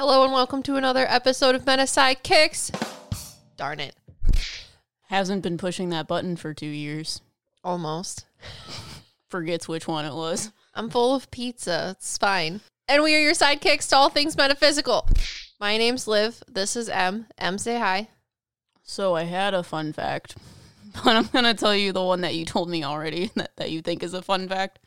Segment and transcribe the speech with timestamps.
[0.00, 2.72] Hello and welcome to another episode of Meta Psyckicks.
[3.58, 3.94] Darn it.
[5.08, 7.20] Hasn't been pushing that button for two years.
[7.62, 8.24] Almost.
[9.28, 10.52] Forgets which one it was.
[10.74, 11.88] I'm full of pizza.
[11.90, 12.62] It's fine.
[12.88, 15.06] And we are your sidekicks to all things metaphysical.
[15.60, 16.42] My name's Liv.
[16.48, 17.26] This is Em.
[17.36, 18.08] Em, say hi.
[18.82, 20.34] So I had a fun fact,
[21.04, 23.82] but I'm gonna tell you the one that you told me already that, that you
[23.82, 24.78] think is a fun fact.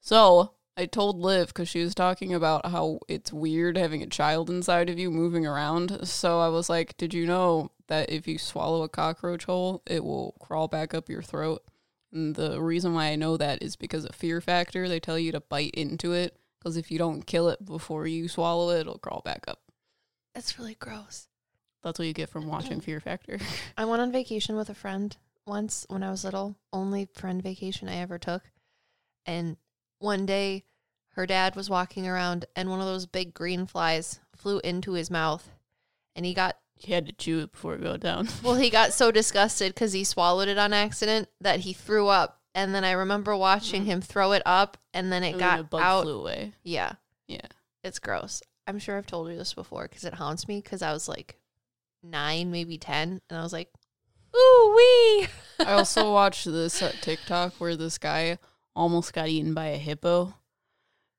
[0.00, 4.48] So I told Liv because she was talking about how it's weird having a child
[4.48, 6.06] inside of you moving around.
[6.06, 10.02] So I was like, "Did you know that if you swallow a cockroach whole, it
[10.02, 11.62] will crawl back up your throat?"
[12.10, 14.88] And the reason why I know that is because of fear factor.
[14.88, 18.28] They tell you to bite into it because if you don't kill it before you
[18.28, 19.60] swallow it, it'll crawl back up.
[20.34, 21.28] That's really gross.
[21.82, 22.80] That's what you get from watching mm-hmm.
[22.80, 23.38] Fear Factor.
[23.76, 26.56] I went on vacation with a friend once when I was little.
[26.72, 28.42] Only friend vacation I ever took.
[29.26, 29.56] And
[30.02, 30.64] one day,
[31.10, 35.10] her dad was walking around, and one of those big green flies flew into his
[35.10, 35.48] mouth.
[36.16, 38.28] And he got, he had to chew it before it go down.
[38.42, 42.40] well, he got so disgusted because he swallowed it on accident that he threw up.
[42.54, 45.80] And then I remember watching him throw it up, and then it And got then
[45.80, 46.02] out.
[46.02, 46.52] flew away.
[46.62, 46.92] Yeah,
[47.26, 47.46] Yeah.
[47.82, 48.42] it's gross.
[48.66, 51.38] I'm sure I've told you this before because it haunts me because I was like
[52.02, 53.20] nine, maybe 10.
[53.30, 53.70] And I was like,
[54.36, 55.28] ooh, wee.
[55.60, 58.38] I also watched this uh, TikTok where this guy
[58.74, 60.34] almost got eaten by a hippo.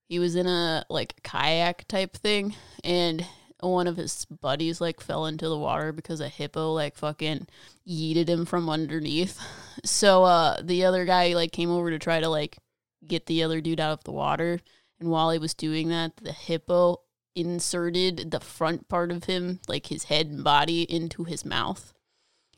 [0.09, 3.25] He was in a like kayak type thing, and
[3.59, 7.47] one of his buddies like fell into the water because a hippo like fucking
[7.87, 9.39] yeeted him from underneath.
[9.85, 12.57] So uh the other guy like came over to try to like
[13.05, 14.61] get the other dude out of the water,
[14.99, 17.01] and while he was doing that, the hippo
[17.35, 21.93] inserted the front part of him, like his head and body, into his mouth.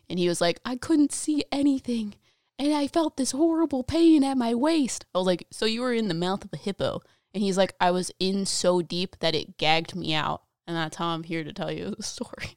[0.09, 2.16] And he was like, I couldn't see anything.
[2.58, 5.06] And I felt this horrible pain at my waist.
[5.14, 7.02] I was like, So you were in the mouth of a hippo?
[7.34, 10.44] And he's like, I was in so deep that it gagged me out.
[10.66, 12.56] And that's how I'm here to tell you the story.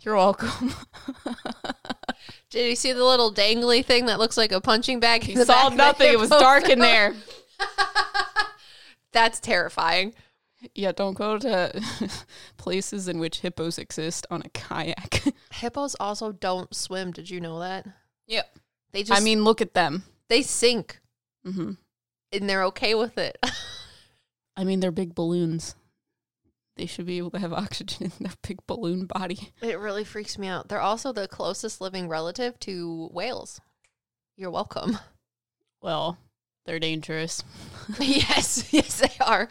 [0.00, 0.74] You're welcome.
[2.50, 5.22] Did you see the little dangly thing that looks like a punching bag?
[5.22, 6.12] He saw nothing.
[6.12, 7.14] It was dark in there.
[9.12, 10.14] That's terrifying.
[10.74, 11.82] Yeah, don't go to
[12.56, 15.22] places in which hippos exist on a kayak.
[15.52, 17.12] Hippos also don't swim.
[17.12, 17.86] Did you know that?
[18.26, 18.58] Yep.
[18.94, 20.04] They just, I mean, look at them.
[20.28, 21.00] they sink
[21.44, 21.72] hmm
[22.32, 23.36] and they're okay with it.
[24.56, 25.74] I mean, they're big balloons.
[26.76, 29.50] They should be able to have oxygen in their big balloon body.
[29.60, 30.68] it really freaks me out.
[30.68, 33.60] They're also the closest living relative to whales.
[34.36, 34.98] You're welcome.
[35.82, 36.16] Well,
[36.64, 37.44] they're dangerous.
[38.00, 39.50] yes, yes, they are.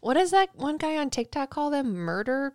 [0.00, 1.94] What does that one guy on TikTok call them?
[1.94, 2.54] Murder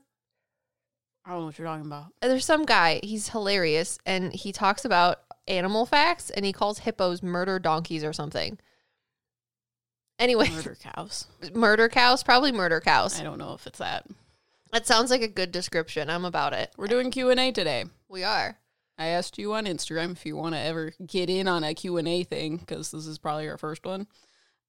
[1.25, 2.07] I don't know what you're talking about.
[2.21, 7.21] there's some guy he's hilarious and he talks about animal facts and he calls hippos
[7.21, 8.57] murder donkeys or something
[10.19, 11.27] anyway murder, cows.
[11.53, 12.23] Murder cows.
[12.23, 14.05] probably murder cows I don't know if it's that.
[14.71, 17.85] that sounds like a good description i'm about it We're doing Q&A today.
[18.07, 18.57] we are
[18.97, 22.23] I asked you on Instagram if you want to ever get in on a Q&A
[22.23, 24.05] thing cuz this is probably our first one.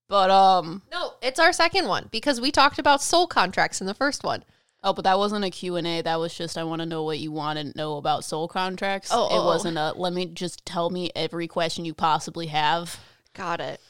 [0.09, 3.93] But um no it's our second one because we talked about soul contracts in the
[3.95, 4.43] first one
[4.84, 6.03] oh, but that wasn't a Q&A.
[6.03, 9.11] That was just I want to know what you want to know about soul contracts.
[9.12, 9.47] Oh, it oh, oh.
[9.47, 13.00] wasn't a let me just tell me every question you possibly have.
[13.33, 13.81] got it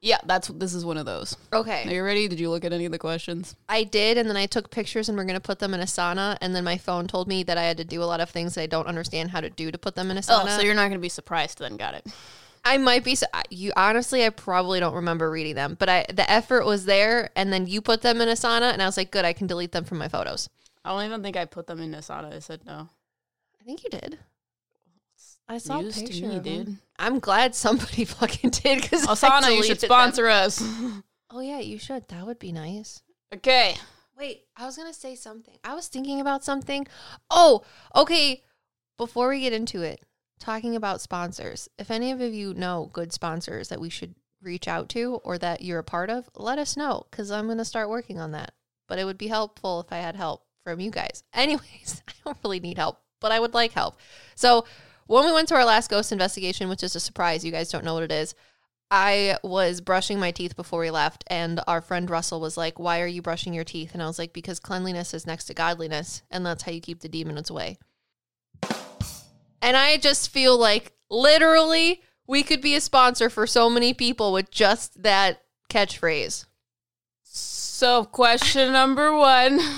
[0.00, 1.36] Yeah, that's this is one of those.
[1.52, 1.88] Okay.
[1.88, 2.28] Are you ready?
[2.28, 3.56] Did you look at any of the questions?
[3.68, 6.36] i did and then i took pictures and we're going to put them in asana
[6.40, 8.54] and then my phone told me that i had to do a lot of things
[8.54, 10.62] that i don't understand how to do to put them in oh, asana Oh, so
[10.62, 11.76] you're not going to be surprised then.
[11.76, 12.06] Got it.
[12.64, 13.14] I might be.
[13.14, 17.30] so- You honestly, I probably don't remember reading them, but I the effort was there,
[17.36, 19.72] and then you put them in Asana, and I was like, good, I can delete
[19.72, 20.48] them from my photos.
[20.84, 22.34] I don't even think I put them in Asana.
[22.34, 22.88] I said no.
[23.60, 24.18] I think you did.
[25.48, 26.64] I saw a News to picture me, of them.
[26.64, 26.76] dude.
[26.98, 30.62] I'm glad somebody fucking did because Asana, you should sponsor us.
[31.34, 32.06] Oh yeah, you should.
[32.08, 33.00] That would be nice.
[33.34, 33.74] okay.
[34.18, 35.54] Wait, I was gonna say something.
[35.64, 36.86] I was thinking about something.
[37.30, 37.62] Oh,
[37.96, 38.42] okay.
[38.98, 40.02] Before we get into it,
[40.42, 41.68] talking about sponsors.
[41.78, 45.62] If any of you know good sponsors that we should reach out to or that
[45.62, 48.52] you're a part of, let us know because I'm gonna start working on that.
[48.88, 51.22] But it would be helpful if I had help from you guys.
[51.32, 53.98] Anyways, I don't really need help, but I would like help.
[54.34, 54.64] So
[55.06, 57.84] when we went to our last ghost investigation, which is a surprise, you guys don't
[57.84, 58.34] know what it is.
[58.90, 63.00] I was brushing my teeth before we left, and our friend Russell was like, Why
[63.00, 63.94] are you brushing your teeth?
[63.94, 67.00] And I was like, Because cleanliness is next to godliness, and that's how you keep
[67.00, 67.78] the demons away.
[69.62, 74.32] And I just feel like literally we could be a sponsor for so many people
[74.32, 76.44] with just that catchphrase.
[77.22, 79.60] So, question number one.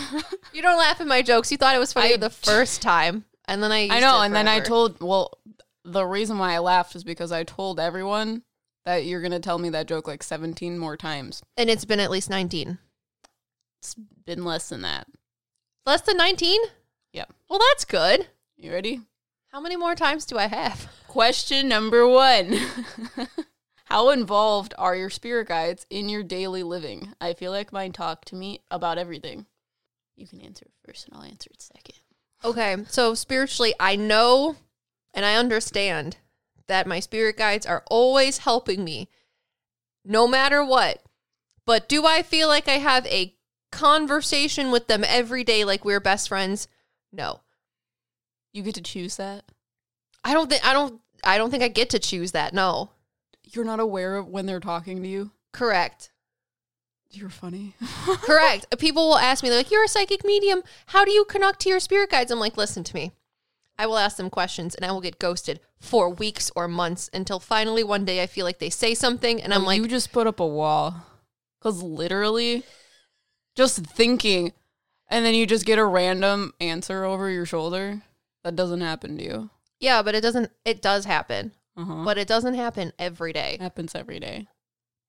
[0.53, 1.51] You don't laugh at my jokes.
[1.51, 4.21] You thought it was funny I- the first time, and then I used I know,
[4.23, 5.01] and then I told.
[5.01, 5.37] Well,
[5.85, 8.43] the reason why I laughed is because I told everyone
[8.85, 11.43] that you're gonna tell me that joke like 17 more times.
[11.57, 12.79] and it's been at least 19.
[13.83, 15.09] It's been less than that.
[15.87, 16.61] Less than 19?
[17.15, 17.33] Yep.
[17.51, 18.29] Well, that's good.
[18.57, 19.01] You ready?
[19.55, 20.89] How many more times do I have?
[21.07, 22.59] Question number one
[23.85, 27.13] How involved are your spirit guides in your daily living?
[27.21, 29.47] I feel like mine talk to me about everything.
[30.17, 32.01] You can answer it first and I'll answer it second.
[32.45, 34.57] Okay, so spiritually, I know
[35.15, 36.17] and I understand
[36.67, 39.09] that my spirit guides are always helping me
[40.05, 41.01] no matter what.
[41.65, 43.37] But do I feel like I have a
[43.71, 46.67] conversation with them every day like we're best friends?
[47.13, 47.44] No.
[48.55, 49.45] You get to choose that?
[50.25, 52.55] I don't think I don't I don't think I get to choose that.
[52.55, 52.91] No.
[53.43, 55.33] You're not aware of when they're talking to you?
[55.53, 56.11] Correct.
[57.11, 57.75] You're funny.
[58.07, 58.67] Correct.
[58.79, 60.63] People will ask me they're like, "You're a psychic medium.
[60.87, 63.13] How do you connect to your spirit guides?" I'm like, "Listen to me.
[63.79, 67.41] I will ask them questions and I will get ghosted for weeks or months until
[67.41, 70.13] finally one day I feel like they say something and I'm Oh, like, you just
[70.13, 70.95] put up a wall.
[71.59, 72.63] Because literally,
[73.57, 74.53] just thinking,
[75.09, 78.03] and then you just get a random answer over your shoulder.
[78.45, 79.51] That doesn't happen to you.
[79.81, 81.53] "Yeah, but it doesn't it does happen.
[81.77, 82.05] Uh-huh.
[82.05, 84.47] But it doesn't happen every day." It happens every day.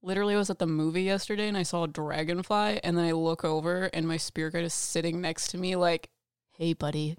[0.02, 3.12] Literally, I was at the movie yesterday and I saw a dragonfly, and then I
[3.12, 6.10] look over and my spirit guide is sitting next to me, like,
[6.52, 7.18] "Hey, buddy,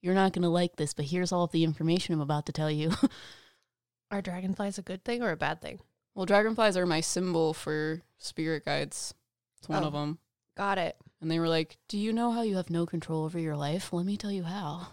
[0.00, 2.70] you're not gonna like this, but here's all of the information I'm about to tell
[2.70, 2.92] you."
[4.10, 5.80] Are dragonflies a good thing or a bad thing?
[6.14, 9.14] well, dragonflies are my symbol for spirit guides.
[9.58, 9.86] It's one Oh.
[9.86, 10.18] of them.
[10.56, 10.96] Got it.
[11.20, 13.92] And they were like, "Do you know how you have no control over your life?
[13.92, 14.88] Let me tell you how."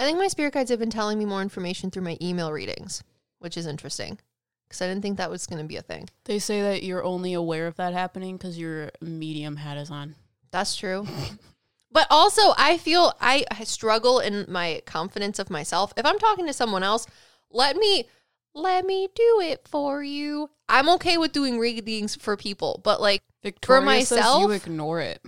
[0.00, 3.04] I think my spirit guides have been telling me more information through my email readings,
[3.38, 4.18] which is interesting
[4.66, 6.08] because I didn't think that was going to be a thing.
[6.24, 10.14] They say that you're only aware of that happening because your medium hat is on.
[10.52, 11.06] That's true.
[11.92, 15.92] but also, I feel I, I struggle in my confidence of myself.
[15.98, 17.06] If I'm talking to someone else,
[17.50, 18.08] let me
[18.54, 20.48] let me do it for you.
[20.66, 24.24] I'm okay with doing readings for people, but like Victoria myself?
[24.24, 25.20] says you ignore it.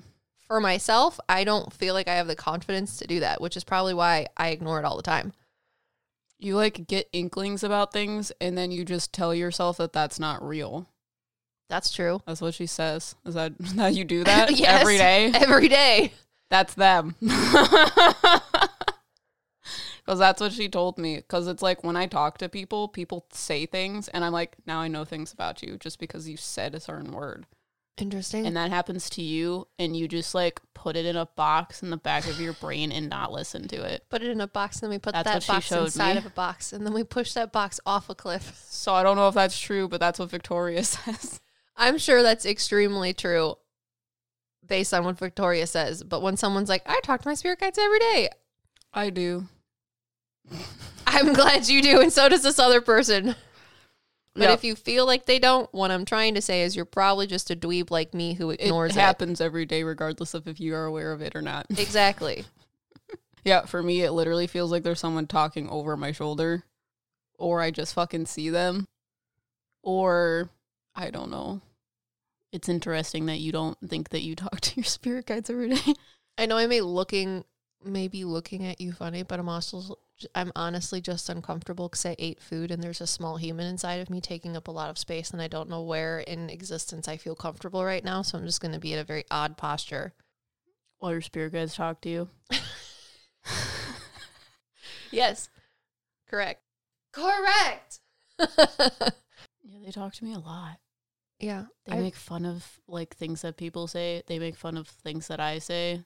[0.52, 3.64] For myself, I don't feel like I have the confidence to do that, which is
[3.64, 5.32] probably why I ignore it all the time.
[6.38, 10.46] You like get inklings about things, and then you just tell yourself that that's not
[10.46, 10.90] real.
[11.70, 12.20] That's true.
[12.26, 13.14] That's what she says.
[13.24, 14.82] Is that that you do that Yes.
[14.82, 15.30] every day?
[15.34, 16.12] Every day.
[16.50, 17.14] That's them.
[20.04, 21.14] Because that's what she told me.
[21.16, 24.80] Because it's like when I talk to people, people say things, and I'm like, now
[24.80, 27.46] I know things about you just because you said a certain word.
[27.98, 28.46] Interesting.
[28.46, 31.90] And that happens to you, and you just like put it in a box in
[31.90, 34.04] the back of your brain and not listen to it.
[34.08, 36.18] put it in a box and then we put That's that box inside me.
[36.18, 38.64] of a box and then we push that box off a cliff.
[38.68, 41.40] So I don't know if that's true, but that's what Victoria says.
[41.76, 43.56] I'm sure that's extremely true
[44.66, 46.02] based on what Victoria says.
[46.02, 48.30] But when someone's like, I talk to my spirit guides every day,
[48.92, 49.48] I do.
[51.06, 52.00] I'm glad you do.
[52.00, 53.34] And so does this other person.
[54.34, 54.54] But Yep.
[54.54, 57.50] if you feel like they don't, what I'm trying to say is you're probably just
[57.50, 59.00] a dweeb like me who ignores it.
[59.00, 61.66] happens every day, regardless of if you are aware of it or not.
[61.78, 62.44] Exactly.
[63.44, 66.62] Yeah, for me, it literally feels like there's someone talking over my shoulder,
[67.38, 68.86] or I just fucking see them,
[69.82, 70.48] or
[70.94, 71.60] I don't know.
[72.52, 75.94] It's interesting that you don't think that you talk to your spirit guides every day.
[76.38, 77.44] I know I may looking
[77.84, 79.98] maybe looking at you funny, but I'm also
[80.34, 84.10] I'm honestly just uncomfortable because I ate food and there's a small human inside of
[84.10, 87.16] me taking up a lot of space, and I don't know where in existence I
[87.16, 88.22] feel comfortable right now.
[88.22, 90.12] So I'm just going to be in a very odd posture.
[90.98, 92.28] While your spirit guides talk to you.
[95.10, 95.48] Yes,
[96.28, 96.62] correct.
[97.12, 98.00] Correct.
[99.64, 100.78] Yeah, they talk to me a lot.
[101.38, 104.22] yeah, They I- make fun of like things that people say.
[104.26, 106.02] They make fun of things that I say.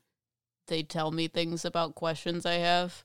[0.69, 3.03] They tell me things about questions I have.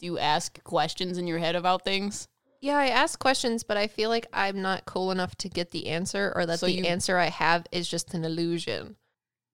[0.00, 2.26] Do you ask questions in your head about things?
[2.62, 2.76] yeah.
[2.76, 6.32] I ask questions, but I feel like I'm not cool enough to get the answer,
[6.34, 8.96] or that So the you- answer I have is just an illusion.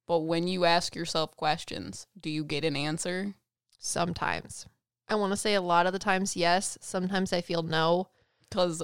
[0.09, 3.35] But when you ask yourself questions, do you get an answer?
[3.79, 4.67] Sometimes.
[5.09, 6.79] I want to say a lot of the times yes.
[6.81, 8.09] Sometimes I feel no.
[8.41, 8.83] Because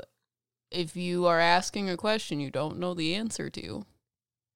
[0.70, 3.84] if you are asking a question you don't know the answer to,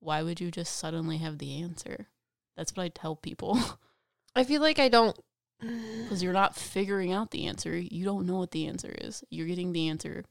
[0.01, 2.09] why would you just suddenly have the answer?
[2.57, 3.59] That's what I tell people.
[4.37, 5.17] I feel like I don't.
[5.61, 7.77] Because you're not figuring out the answer.
[7.77, 9.25] You don't know what the answer is.
[9.31, 10.25] You're getting the answer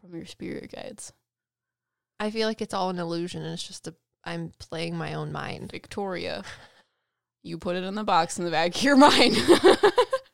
[0.00, 1.12] from your spirit guides.
[2.20, 3.94] I feel like it's all an illusion and it's just a
[4.24, 5.70] I'm playing my own mind.
[5.70, 6.44] Victoria,
[7.42, 9.36] you put it in the box in the back of your mind.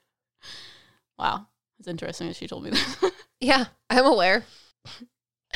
[1.19, 1.47] wow.
[1.79, 3.13] It's interesting that she told me that.
[3.43, 4.45] Yeah, I'm aware.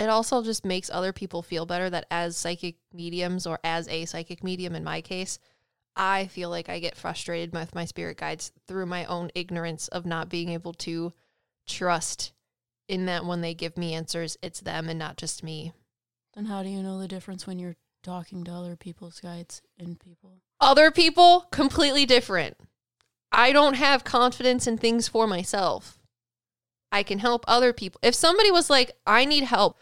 [0.01, 4.07] It also just makes other people feel better that as psychic mediums or as a
[4.07, 5.39] psychic medium in my case,
[5.97, 10.05] I feel like I get frustrated with my spirit guides through my own ignorance of
[10.05, 11.13] not being able to
[11.67, 12.33] trust
[12.89, 15.73] in that when they give me answers, it's them and not just me.
[16.35, 19.99] then how do you know the difference when you're talking to other people's guides and
[20.01, 20.41] people?
[20.61, 22.57] Other people, completely different.
[23.33, 25.99] I don't have confidence in things for myself.
[26.93, 27.99] I can help other people.
[28.03, 29.79] If somebody was like, I need help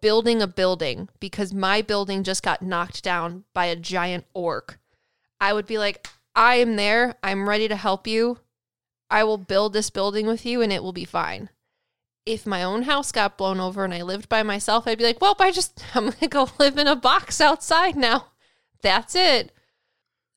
[0.00, 4.78] building a building because my building just got knocked down by a giant orc,
[5.40, 7.16] I would be like, I am there.
[7.22, 8.38] I'm ready to help you.
[9.10, 11.50] I will build this building with you and it will be fine.
[12.24, 15.20] If my own house got blown over and I lived by myself, I'd be like,
[15.20, 18.26] well, I just, I'm going to go live in a box outside now.
[18.82, 19.52] That's it.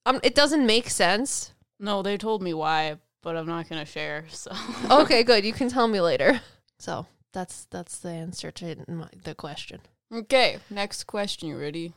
[0.05, 1.53] Um, it doesn't make sense.
[1.79, 4.25] No, they told me why, but I'm not gonna share.
[4.29, 4.51] So
[4.91, 5.45] Okay, good.
[5.45, 6.41] You can tell me later.
[6.77, 9.81] So that's that's the answer to my, the question.
[10.13, 11.49] okay, next question.
[11.49, 11.93] You ready?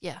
[0.00, 0.20] Yeah.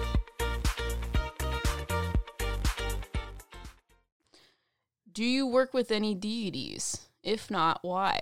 [5.11, 7.09] Do you work with any deities?
[7.23, 8.21] If not, why?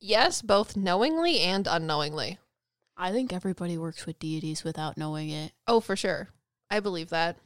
[0.00, 2.38] Yes, both knowingly and unknowingly.
[2.96, 5.52] I think everybody works with deities without knowing it.
[5.66, 6.28] Oh, for sure.
[6.70, 7.36] I believe that.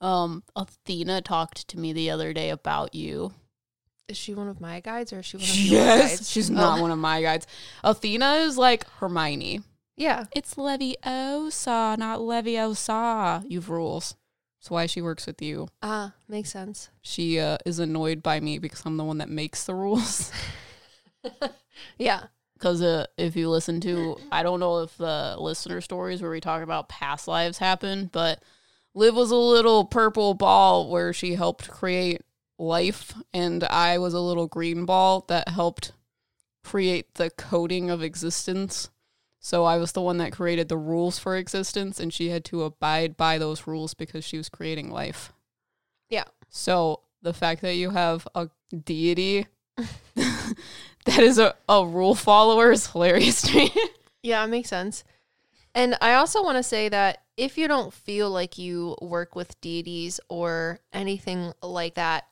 [0.00, 3.32] Um, Athena talked to me the other day about you.
[4.08, 6.10] Is she one of my guides or is she one of your guides?
[6.10, 7.46] Yes, she's not one of my guides.
[7.84, 9.60] Athena is like Hermione.
[9.96, 10.24] Yeah.
[10.32, 13.44] It's Leviosa, not Leviosa.
[13.48, 14.16] You've rules.
[14.62, 15.66] That's why she works with you.
[15.82, 16.88] Ah, makes sense.
[17.02, 20.30] She uh, is annoyed by me because I'm the one that makes the rules.
[21.98, 22.24] Yeah.
[22.54, 26.40] Because uh, if you listen to, I don't know if the listener stories where we
[26.40, 28.40] talk about past lives happen, but
[28.94, 32.20] Liv was a little purple ball where she helped create
[32.58, 35.92] life, and I was a little green ball that helped
[36.62, 38.90] create the coding of existence.
[39.44, 42.62] So I was the one that created the rules for existence, and she had to
[42.62, 45.32] abide by those rules because she was creating life.
[46.08, 46.24] Yeah.
[46.48, 48.50] So the fact that you have a
[48.84, 49.48] deity
[50.14, 53.74] that is a, a rule follower is hilarious to me.
[54.24, 55.02] Yeah, it makes sense.
[55.74, 59.60] And I also want to say that if you don't feel like you work with
[59.60, 62.28] deities or anything like that,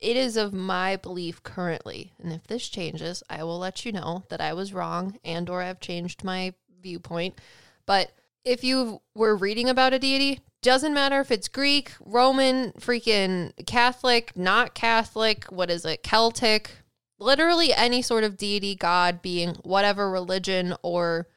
[0.00, 4.24] it is of my belief currently, and if this changes, I will let you know
[4.30, 7.38] that I was wrong and or I've changed my viewpoint.
[7.84, 8.12] But
[8.44, 14.36] if you were reading about a deity, doesn't matter if it's Greek, Roman, freaking Catholic,
[14.36, 16.70] not Catholic, what is it, Celtic,
[17.18, 21.28] literally any sort of deity, god, being, whatever religion or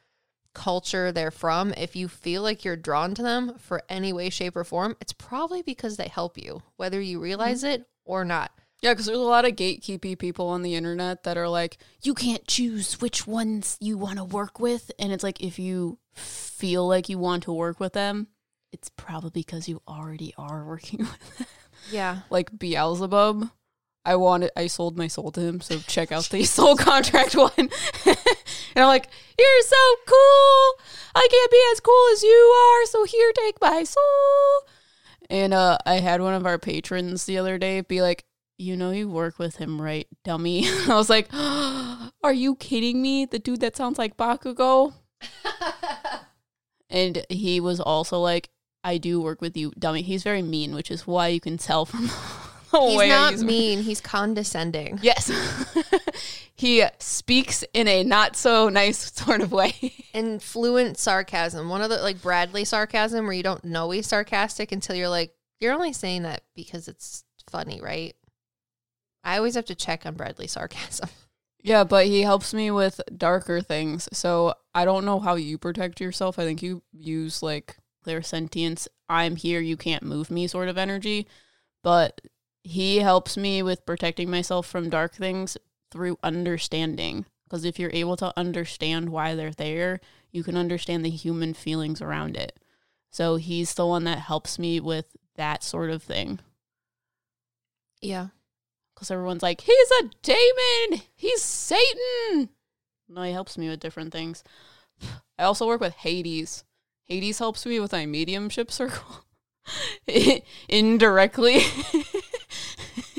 [0.54, 4.56] culture they're from, if you feel like you're drawn to them for any way, shape,
[4.56, 7.24] or form, it's probably because they help you, whether you mm-hmm.
[7.24, 8.52] realize it or not.
[8.82, 12.12] Yeah, because there's a lot of gatekeepy people on the internet that are like, you
[12.12, 14.90] can't choose which ones you want to work with.
[14.98, 18.28] And it's like, if you feel like you want to work with them,
[18.72, 21.46] it's probably because you already are working with them.
[21.90, 22.18] Yeah.
[22.28, 23.50] Like Beelzebub.
[24.06, 27.50] I wanted, I sold my soul to him, so check out the soul contract one.
[27.56, 29.08] and I'm like,
[29.38, 30.84] you're so cool.
[31.14, 34.68] I can't be as cool as you are, so here, take my soul.
[35.30, 38.24] And uh, I had one of our patrons the other day be like,
[38.58, 40.66] you know, you work with him, right, dummy?
[40.88, 43.24] I was like, are you kidding me?
[43.24, 44.94] The dude that sounds like Bakugo?
[46.90, 48.50] and he was also like,
[48.84, 50.02] I do work with you, dummy.
[50.02, 52.06] He's very mean, which is why you can tell from
[52.70, 54.98] the He's way not mean, he's condescending.
[55.02, 55.30] Yes.
[56.56, 59.92] He speaks in a not so nice sort of way.
[60.14, 61.68] And fluent sarcasm.
[61.68, 65.34] One of the like Bradley sarcasm where you don't know he's sarcastic until you're like,
[65.60, 68.14] you're only saying that because it's funny, right?
[69.24, 71.08] I always have to check on Bradley sarcasm.
[71.62, 74.08] yeah, but he helps me with darker things.
[74.12, 76.38] So I don't know how you protect yourself.
[76.38, 80.78] I think you use like their sentience, I'm here, you can't move me sort of
[80.78, 81.26] energy.
[81.82, 82.20] But
[82.62, 85.56] he helps me with protecting myself from dark things
[85.94, 87.24] through understanding.
[87.44, 90.00] Because if you're able to understand why they're there,
[90.32, 92.58] you can understand the human feelings around it.
[93.10, 96.40] So he's the one that helps me with that sort of thing.
[98.02, 98.28] Yeah.
[98.92, 102.48] Because everyone's like, he's a demon, he's Satan.
[103.08, 104.42] No, he helps me with different things.
[105.38, 106.64] I also work with Hades.
[107.04, 109.24] Hades helps me with my mediumship circle
[110.68, 111.60] indirectly.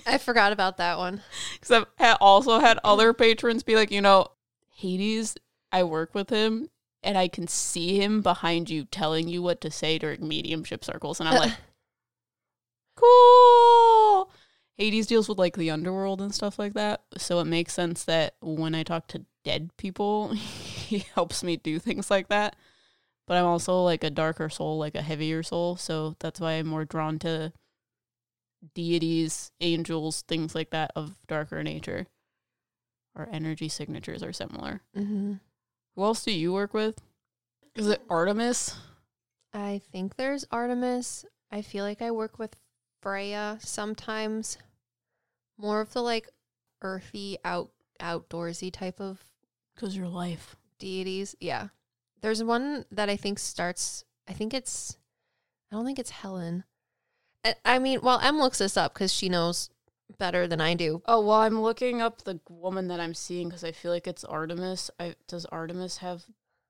[0.06, 1.22] I forgot about that one.
[1.54, 4.28] Because I've ha- also had other patrons be like, you know,
[4.70, 5.36] Hades,
[5.72, 6.70] I work with him
[7.04, 11.20] and I can see him behind you telling you what to say during mediumship circles.
[11.20, 11.54] And I'm like,
[12.96, 14.32] cool.
[14.78, 17.02] Hades deals with like the underworld and stuff like that.
[17.18, 21.80] So it makes sense that when I talk to dead people, he helps me do
[21.80, 22.56] things like that.
[23.28, 25.78] But I'm also like a darker soul, like a heavier soul.
[25.78, 27.54] So that's why I'm more drawn to
[28.74, 32.08] deities, angels, things like that of darker nature.
[33.16, 34.82] Our energy signatures are similar.
[34.96, 35.34] Mm-hmm.
[35.96, 37.00] Who else do you work with?
[37.76, 38.76] Is it Artemis?
[39.54, 41.26] I think there's Artemis.
[41.52, 42.56] I feel like I work with
[43.02, 44.58] Freya sometimes.
[45.58, 46.30] More of the like
[46.82, 49.24] earthy out outdoorsy type of
[49.74, 50.58] Because your life.
[50.80, 51.36] deities.
[51.40, 51.68] Yeah.
[52.22, 54.98] There's one that I think starts I think it's
[55.72, 56.66] I don't think it's Helen.
[57.66, 59.70] I, mean, well, Em looks this up because she knows
[60.18, 61.02] better than I do.
[61.06, 64.24] Oh well, I'm looking up the woman that I'm seeing because I feel like it's
[64.24, 64.90] Artemis.
[65.00, 66.24] I, does Artemis have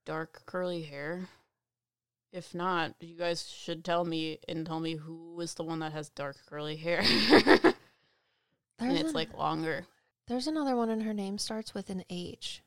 [0.05, 1.27] dark curly hair?
[2.31, 5.93] If not, you guys should tell me and tell me who is the one that
[5.93, 7.73] has dark curly hair, and
[8.79, 9.85] it's an- like longer.
[10.27, 12.61] there's another one and her name starts with an H.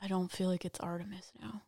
[0.00, 1.62] I don't feel like it's Artemis now.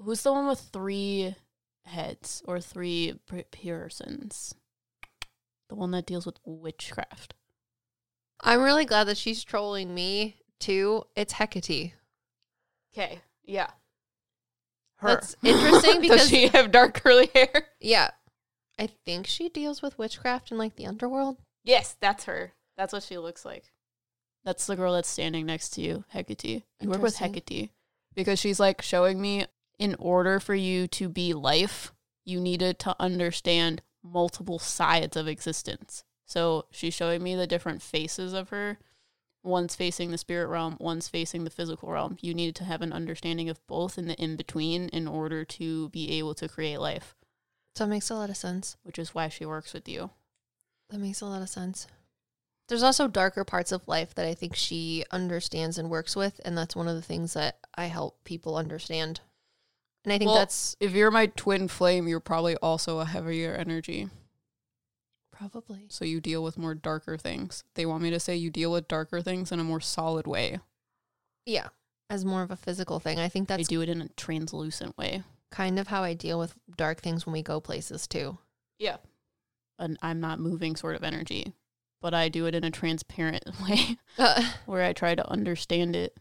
[0.00, 1.36] Who's the one with three
[1.84, 4.54] heads or three p- persons?
[5.68, 7.34] The one that deals with witchcraft.
[8.40, 11.04] I'm really glad that she's trolling me too.
[11.16, 11.94] It's Hecate.
[12.92, 13.70] Okay, yeah.
[14.96, 15.08] Her.
[15.08, 17.68] That's interesting because- Does she have dark curly hair?
[17.80, 18.10] Yeah.
[18.78, 21.36] I think she deals with witchcraft in like the underworld.
[21.62, 22.52] Yes, that's her.
[22.76, 23.70] That's what she looks like.
[24.44, 26.64] That's the girl that's standing next to you, Hecate.
[26.80, 27.70] You work with Hecate
[28.14, 29.46] because she's like showing me
[29.78, 31.92] in order for you to be life,
[32.24, 36.04] you needed to understand multiple sides of existence.
[36.26, 38.78] So she's showing me the different faces of her.
[39.42, 42.16] One's facing the spirit realm, one's facing the physical realm.
[42.22, 45.90] You needed to have an understanding of both in the in between in order to
[45.90, 47.14] be able to create life,
[47.74, 48.76] So it makes a lot of sense.
[48.84, 50.10] which is why she works with you.
[50.88, 51.86] That makes a lot of sense.
[52.68, 56.56] There's also darker parts of life that I think she understands and works with, and
[56.56, 59.20] that's one of the things that I help people understand.
[60.04, 63.54] And I think Well, that's If you're my twin flame, you're probably also a heavier
[63.54, 64.10] energy.
[65.32, 67.64] probably So you deal with more darker things.
[67.74, 70.60] They want me to say you deal with darker things in a more solid way.
[71.46, 71.68] yeah,
[72.10, 73.18] as more of a physical thing.
[73.18, 75.22] I think I do it in a translucent way.
[75.50, 78.38] kind of how I deal with dark things when we go places too.
[78.78, 78.96] Yeah.
[79.78, 81.54] And I'm not moving sort of energy,
[82.00, 86.16] but I do it in a transparent way Uh, where I try to understand it.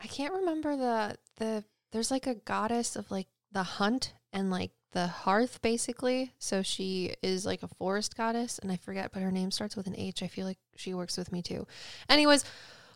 [0.00, 4.72] I can't remember the the there's like a goddess of like the hunt and like
[4.90, 6.32] the hearth basically.
[6.40, 9.86] So she is like a forest goddess and I forget but her name starts with
[9.86, 10.20] an H.
[10.20, 11.68] I feel like she works with me too.
[12.08, 12.44] Anyways,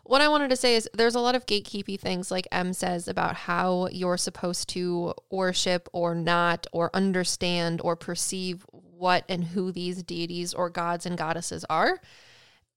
[0.03, 3.07] what I wanted to say is there's a lot of gatekeepy things like Em says
[3.07, 9.71] about how you're supposed to worship or not or understand or perceive what and who
[9.71, 12.01] these deities or gods and goddesses are.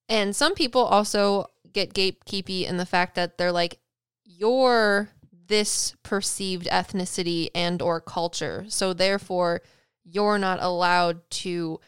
[0.09, 3.81] And some people also get gatekeepy in the fact that they're like,
[4.25, 5.09] you're
[5.53, 8.65] this perceived ethnicity and or culture.
[8.69, 9.61] So therefore,
[10.03, 11.79] you're not allowed to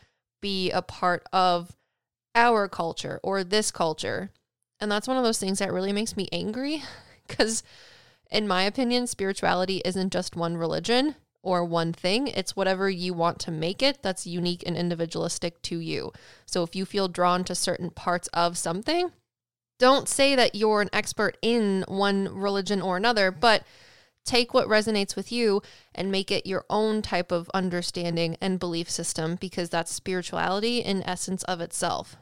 [0.43, 1.75] be a part of
[2.35, 4.31] our culture or this culture.
[4.81, 6.83] And that's one of those things that really makes me angry
[7.27, 7.63] because
[8.31, 12.27] in my opinion, spirituality isn't just one religion or one thing.
[12.27, 16.13] It's whatever you want to make it that's unique and individualistic to you.
[16.45, 19.11] So if you feel drawn to certain parts of something,
[19.79, 23.65] don't say that you're an expert in one religion or another, but
[24.25, 25.63] take what resonates with you
[25.95, 31.03] and make it your own type of understanding and belief system because that's spirituality in
[31.03, 32.17] essence of itself.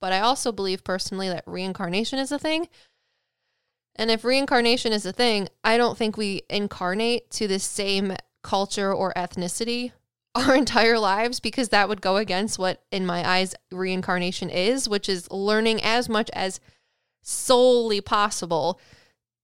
[0.00, 2.68] But I also believe personally that reincarnation is a thing.
[3.96, 8.92] And if reincarnation is a thing, I don't think we incarnate to the same culture
[8.92, 9.92] or ethnicity
[10.34, 15.08] our entire lives because that would go against what, in my eyes, reincarnation is, which
[15.08, 16.60] is learning as much as
[17.26, 18.80] solely possible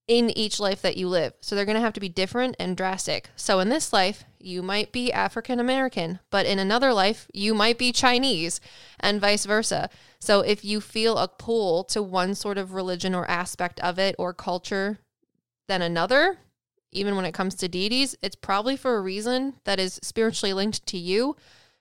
[0.07, 1.33] in each life that you live.
[1.41, 3.29] So they're going to have to be different and drastic.
[3.35, 7.77] So in this life, you might be African American, but in another life, you might
[7.77, 8.59] be Chinese
[8.99, 9.89] and vice versa.
[10.19, 14.15] So if you feel a pull to one sort of religion or aspect of it
[14.19, 14.99] or culture
[15.67, 16.37] than another,
[16.91, 20.85] even when it comes to deities, it's probably for a reason that is spiritually linked
[20.87, 21.35] to you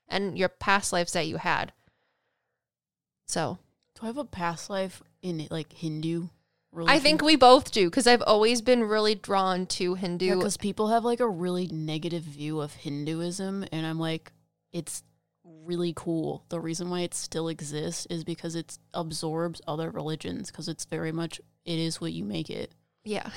[0.08, 1.72] and your past lives that you had.
[3.26, 3.58] So
[3.94, 6.28] Do I have a past life in like Hindu?
[6.86, 10.36] I think we both do because I've always been really drawn to Hindu.
[10.36, 14.32] because people have like a really negative view of Hinduism, and I'm like,
[14.72, 15.02] it's
[15.44, 16.44] really cool.
[16.48, 21.12] The reason why it still exists is because it absorbs other religions because it's very
[21.12, 22.72] much it is what you make it.
[23.04, 23.28] yeah.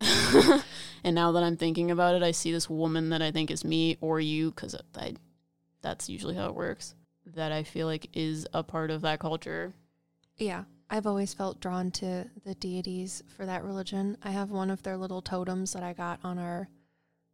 [1.04, 3.64] and now that I'm thinking about it, I see this woman that I think is
[3.64, 5.14] me or you because I,
[5.82, 6.94] that's usually how it works.
[7.26, 9.74] that I feel like is a part of that culture.
[10.36, 10.64] Yeah.
[10.90, 14.16] I've always felt drawn to the deities for that religion.
[14.22, 16.68] I have one of their little totems that I got on our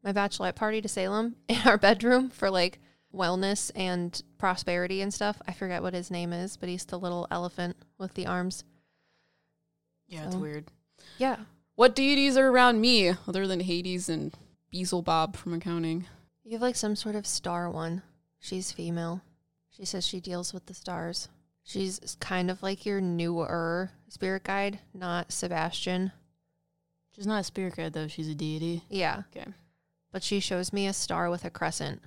[0.02, 2.78] my bachelorette party to Salem in our bedroom for like
[3.14, 5.40] wellness and prosperity and stuff.
[5.46, 8.64] I forget what his name is, but he's the little elephant with the arms.
[10.08, 10.66] Yeah, it's weird.
[11.18, 11.36] Yeah.
[11.74, 14.34] What deities are around me other than Hades and
[14.70, 16.06] Beelzebub from accounting?
[16.44, 18.02] You have like some sort of star one.
[18.38, 19.22] She's female.
[19.70, 21.28] She says she deals with the stars.
[21.62, 26.12] She's kind of like your newer spirit guide, not Sebastian.
[27.14, 28.82] She's not a spirit guide though, she's a deity.
[28.88, 29.22] Yeah.
[29.34, 29.46] Okay.
[30.12, 32.02] But she shows me a star with a crescent.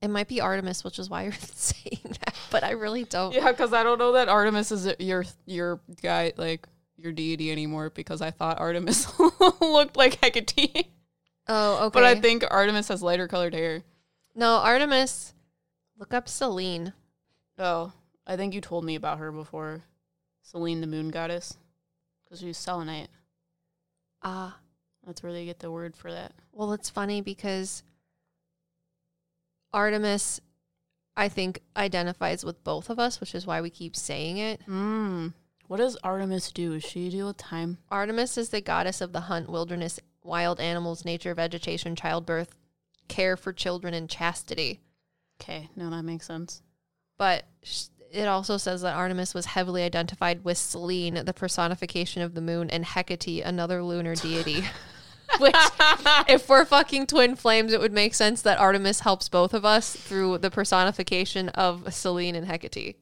[0.00, 3.34] It might be Artemis, which is why you're saying that, but I really don't.
[3.34, 7.90] Yeah, because I don't know that Artemis is your your guy like your deity anymore
[7.90, 9.18] because I thought Artemis
[9.60, 10.86] looked like Hecate.
[11.48, 11.92] Oh, okay.
[11.92, 13.82] But I think Artemis has lighter colored hair.
[14.34, 15.32] no, Artemis.
[15.98, 16.92] Look up Selene.
[17.58, 17.92] Oh,
[18.26, 19.82] I think you told me about her before.
[20.42, 21.56] Selene, the moon goddess.
[22.24, 23.08] Because she's selenite.
[24.22, 24.58] Ah,
[25.06, 26.32] That's where they get the word for that.
[26.52, 27.82] well, it's funny because
[29.72, 30.40] Artemis,
[31.16, 34.62] I think, identifies with both of us, which is why we keep saying it.
[34.62, 35.28] Hmm.
[35.68, 36.74] What does Artemis do?
[36.74, 37.78] Does she deal with time?
[37.90, 42.54] Artemis is the goddess of the hunt, wilderness, wild animals, nature, vegetation, childbirth,
[43.08, 44.80] care for children, and chastity.
[45.40, 46.62] Okay, no, that makes sense.
[47.18, 47.44] But
[48.10, 52.70] it also says that Artemis was heavily identified with Selene, the personification of the moon,
[52.70, 54.64] and Hecate, another lunar deity.
[55.40, 55.56] Which,
[56.28, 59.94] if we're fucking twin flames, it would make sense that Artemis helps both of us
[59.94, 62.96] through the personification of Selene and Hecate.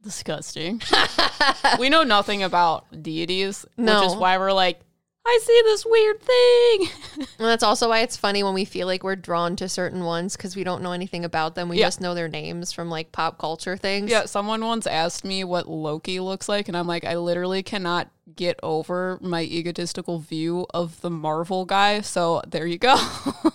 [0.00, 0.80] Disgusting.
[1.80, 4.80] we know nothing about deities, which is why we're like,
[5.30, 7.26] I see this weird thing.
[7.38, 10.36] And that's also why it's funny when we feel like we're drawn to certain ones
[10.36, 11.68] because we don't know anything about them.
[11.68, 11.86] We Yeah.
[11.86, 14.10] just know their names from like pop culture things.
[14.10, 18.08] yeah, someone once asked me what Loki looks like, and I'm like, I literally cannot
[18.34, 22.00] get over my egotistical view of the Marvel guy.
[22.00, 22.96] So there you go.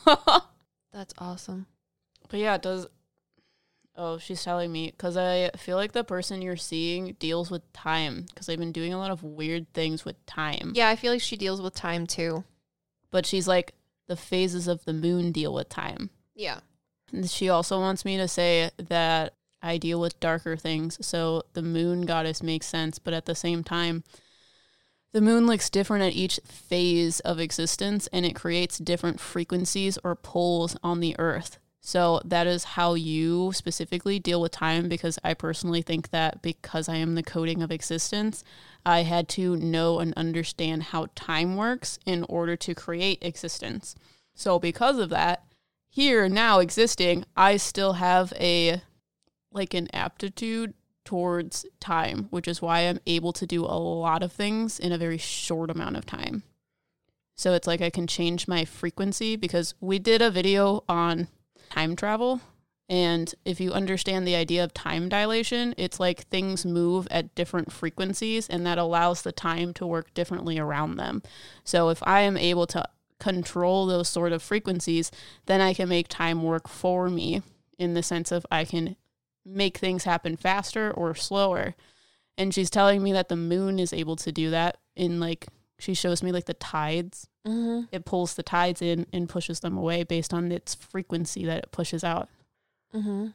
[0.93, 1.65] That's awesome.
[2.29, 2.87] But yeah, it does.
[3.95, 8.25] Oh, she's telling me because I feel like the person you're seeing deals with time
[8.27, 10.71] because they've been doing a lot of weird things with time.
[10.73, 12.43] Yeah, I feel like she deals with time too.
[13.11, 13.75] But she's like,
[14.07, 16.09] the phases of the moon deal with time.
[16.35, 16.59] Yeah.
[17.11, 20.97] And she also wants me to say that I deal with darker things.
[21.05, 24.03] So the moon goddess makes sense, but at the same time,
[25.13, 30.15] the moon looks different at each phase of existence and it creates different frequencies or
[30.15, 31.59] poles on the earth.
[31.85, 36.87] So that is how you specifically deal with time because I personally think that because
[36.87, 38.41] I am the coding of existence,
[38.85, 43.95] I had to know and understand how time works in order to create existence.
[44.33, 45.43] So because of that,
[45.89, 48.81] here now existing, I still have a
[49.51, 54.31] like an aptitude towards time, which is why I'm able to do a lot of
[54.31, 56.43] things in a very short amount of time.
[57.35, 61.27] So it's like I can change my frequency because we did a video on
[61.73, 62.41] time travel.
[62.89, 67.71] And if you understand the idea of time dilation, it's like things move at different
[67.71, 71.23] frequencies and that allows the time to work differently around them.
[71.63, 72.87] So if I am able to
[73.19, 75.11] control those sort of frequencies,
[75.45, 77.41] then I can make time work for me
[77.79, 78.95] in the sense of I can
[79.45, 81.73] make things happen faster or slower.
[82.37, 85.47] And she's telling me that the moon is able to do that in like
[85.83, 87.27] she shows me like the tides.
[87.45, 87.87] Mm-hmm.
[87.91, 91.71] It pulls the tides in and pushes them away based on its frequency that it
[91.71, 92.29] pushes out.
[92.95, 93.27] Mm-hmm.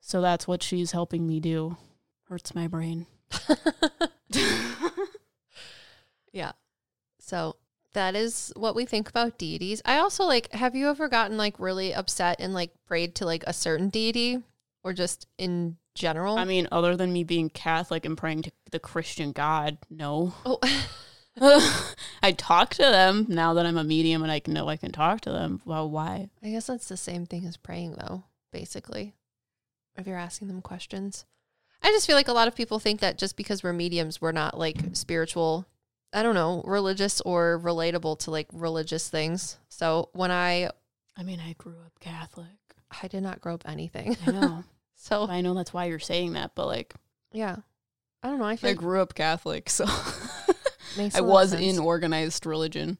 [0.00, 1.76] So that's what she's helping me do.
[2.28, 3.06] Hurts my brain.
[6.32, 6.52] yeah.
[7.20, 7.56] So
[7.92, 9.80] that is what we think about deities.
[9.84, 13.44] I also like have you ever gotten like really upset and like prayed to like
[13.46, 14.42] a certain deity
[14.82, 16.38] or just in general?
[16.38, 20.34] I mean, other than me being Catholic and praying to the Christian God, no.
[20.44, 20.58] oh
[22.22, 25.20] I talk to them now that I'm a medium and I know I can talk
[25.22, 25.60] to them.
[25.64, 26.28] Well, why?
[26.42, 29.14] I guess that's the same thing as praying though, basically.
[29.96, 31.24] If you're asking them questions.
[31.82, 34.32] I just feel like a lot of people think that just because we're mediums, we're
[34.32, 35.66] not like spiritual,
[36.12, 39.58] I don't know, religious or relatable to like religious things.
[39.68, 40.70] So when I
[41.16, 42.46] I mean, I grew up Catholic.
[43.02, 44.16] I did not grow up anything.
[44.26, 44.64] I know.
[44.94, 46.94] so I know that's why you're saying that, but like,
[47.32, 47.56] yeah.
[48.22, 48.46] I don't know.
[48.46, 49.84] I feel I grew up Catholic, so
[50.96, 51.62] makes I a lot of was sense.
[51.62, 52.98] in organized religion.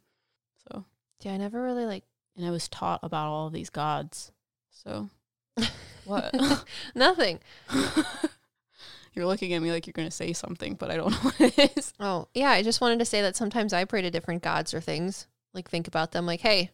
[0.68, 0.84] So,
[1.20, 2.04] Yeah, I never really like
[2.36, 4.32] and I was taught about all of these gods.
[4.70, 5.08] So,
[6.04, 6.34] what?
[6.94, 7.40] nothing.
[9.14, 11.40] you're looking at me like you're going to say something, but I don't know what
[11.40, 11.92] it is.
[12.00, 12.50] Oh, yeah.
[12.50, 15.28] I just wanted to say that sometimes I pray to different gods or things.
[15.52, 16.26] Like, think about them.
[16.26, 16.70] Like, hey,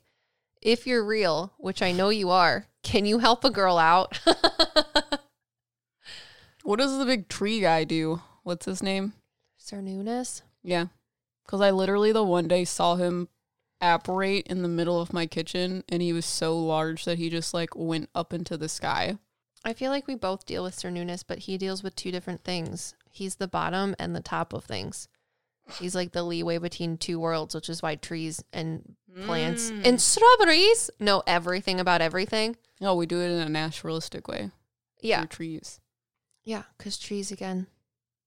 [0.62, 4.18] if you're real, which I know you are, can you help a girl out?
[6.62, 8.20] What does the big tree guy do?
[8.42, 9.14] What's his name?
[9.60, 10.42] Cernunnos.
[10.62, 10.86] Yeah.
[11.44, 13.28] Because I literally the one day saw him
[13.80, 17.54] apparate in the middle of my kitchen and he was so large that he just
[17.54, 19.16] like went up into the sky.
[19.64, 22.94] I feel like we both deal with Cernunnos, but he deals with two different things.
[23.10, 25.08] He's the bottom and the top of things.
[25.78, 29.86] He's like the leeway between two worlds, which is why trees and plants Mm.
[29.86, 32.56] and strawberries know everything about everything.
[32.80, 34.50] No, we do it in a naturalistic way.
[35.02, 35.24] Yeah.
[35.26, 35.80] trees.
[36.44, 36.64] Yeah.
[36.76, 37.66] Because trees, again,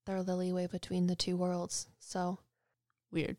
[0.06, 1.88] they're the leeway between the two worlds.
[1.99, 2.39] So,
[3.13, 3.38] Weird.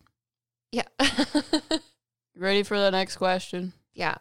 [0.72, 0.84] yeah.
[2.36, 3.72] Ready for the next question?
[3.92, 4.16] yeah.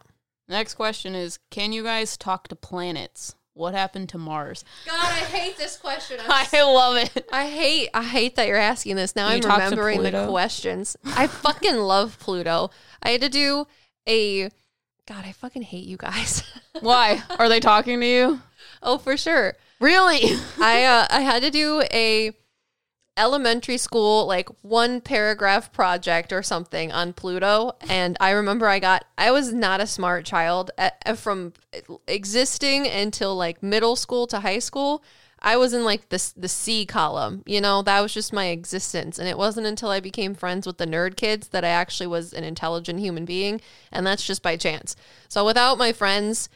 [0.50, 3.36] Next question is Can you guys talk to planets?
[3.54, 4.66] What happened to Mars?
[4.86, 6.18] God, I hate this question.
[6.28, 7.30] I love it.
[7.32, 9.16] I hate I hate that you're asking this.
[9.16, 10.30] Now You I'm talk to remembering the Pluto?
[10.32, 10.98] questions.
[11.06, 12.72] I fucking love Pluto.
[13.02, 13.68] I had to do
[14.08, 14.50] a
[15.08, 16.44] God, I fucking hate you guys.
[16.82, 17.22] Why?
[17.39, 18.42] Are they talking to you?
[18.82, 19.54] oh, for sure.
[19.80, 20.36] Really?
[20.60, 22.32] I uh, I had to do a
[23.15, 29.06] elementary school like one paragraph project or something on Pluto and I remember I got
[29.17, 30.71] I was not a smart child.
[30.78, 31.54] At, from
[32.08, 35.04] existing until like middle school to high school
[35.39, 37.84] I was in like the the C column you know?
[37.84, 41.15] That was just my existence and it wasn't until I became friends with the nerd
[41.15, 44.95] kids that I actually was an intelligent human being and that's just by chance.
[45.30, 46.49] So without my friends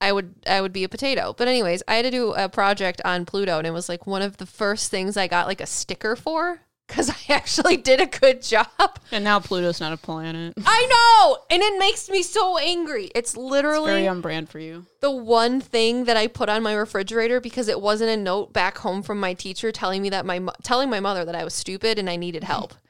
[0.00, 1.34] I would I would be a potato.
[1.36, 4.22] But anyways, I had to do a project on Pluto and it was like one
[4.22, 8.06] of the first things I got like a sticker for cuz I actually did a
[8.06, 8.68] good job.
[9.10, 10.54] And now Pluto's not a planet.
[10.64, 13.06] I know, and it makes me so angry.
[13.14, 14.84] It's It's literally very on brand for you.
[15.00, 18.78] the one thing that I put on my refrigerator because it wasn't a note back
[18.78, 21.98] home from my teacher telling me that my telling my mother that I was stupid
[21.98, 22.74] and I needed help.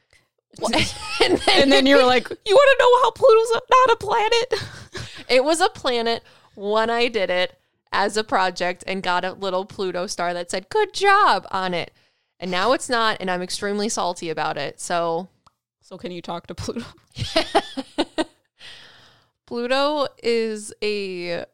[0.58, 3.96] And then, And then you were like, You want to know how Pluto's not a
[3.96, 4.54] planet?
[5.28, 6.22] it was a planet
[6.56, 7.58] when I did it
[7.92, 11.92] as a project and got a little Pluto star that said "Good job" on it.
[12.40, 14.80] And now it's not, and I'm extremely salty about it.
[14.80, 15.28] So
[15.80, 16.84] So can you talk to Pluto?
[19.46, 21.44] Pluto is a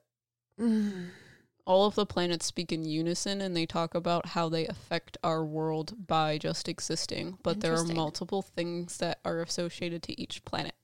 [0.61, 1.09] mm,
[1.65, 5.45] All of the planets speak in unison and they talk about how they affect our
[5.45, 7.39] world by just existing.
[7.45, 7.97] But there are Interesting.
[7.97, 10.75] multiple things that are associated to each planet.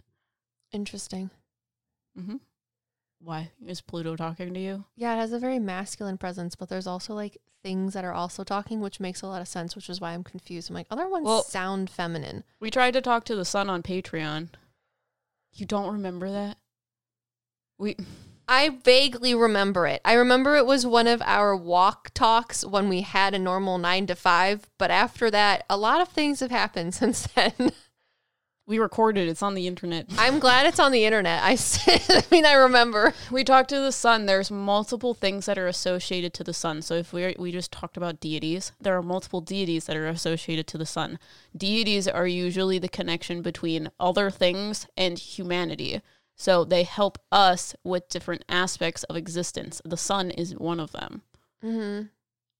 [0.72, 1.30] interesting.
[2.16, 2.36] Mm-hmm.
[3.20, 3.50] Why?
[3.66, 4.84] Is Pluto talking to you?
[4.96, 8.44] Yeah, it has a very masculine presence, but there's also like things that are also
[8.44, 10.70] talking, which makes a lot of sense, which is why I'm confused.
[10.70, 12.44] I'm like, other ones Well- sound feminine.
[12.60, 14.50] We tried to talk to the sun on Patreon.
[15.52, 16.58] You don't remember that?
[17.78, 17.96] We
[18.50, 20.00] I vaguely remember it.
[20.06, 24.06] I remember it was one of our walk talks when we had a normal nine
[24.06, 27.72] to five, but after that, a lot of things have happened since then.
[28.68, 29.28] We recorded.
[29.28, 30.06] It's on the internet.
[30.18, 31.40] I'm glad it's on the internet.
[31.42, 31.56] I
[32.30, 33.14] mean, I remember.
[33.30, 34.26] We talked to the sun.
[34.26, 36.82] There's multiple things that are associated to the sun.
[36.82, 40.66] So if we we just talked about deities, there are multiple deities that are associated
[40.68, 41.18] to the sun.
[41.56, 46.02] Deities are usually the connection between other things and humanity.
[46.36, 49.80] So they help us with different aspects of existence.
[49.84, 51.22] The sun is one of them.
[51.62, 52.02] hmm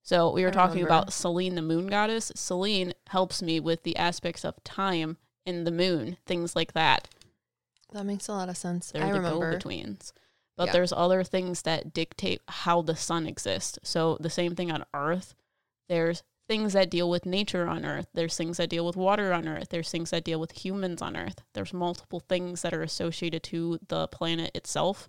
[0.03, 0.89] So we were I talking remember.
[0.89, 2.33] about Selene, the moon goddess.
[2.35, 7.09] Selene helps me with the aspects of time and the moon, things like that.
[7.93, 8.91] That makes a lot of sense.
[8.91, 9.53] They're I the remember.
[9.53, 10.13] go-betweens.
[10.57, 10.73] But Yeah.
[10.73, 13.79] there's other things that dictate how the sun exists.
[13.83, 15.35] So the same thing on Earth.
[15.89, 18.09] There's things that deal with nature on Earth.
[18.13, 19.69] There's things that deal with water on Earth.
[19.71, 21.43] There's things that deal with humans on Earth.
[21.55, 25.09] There's multiple things that are associated to the planet itself.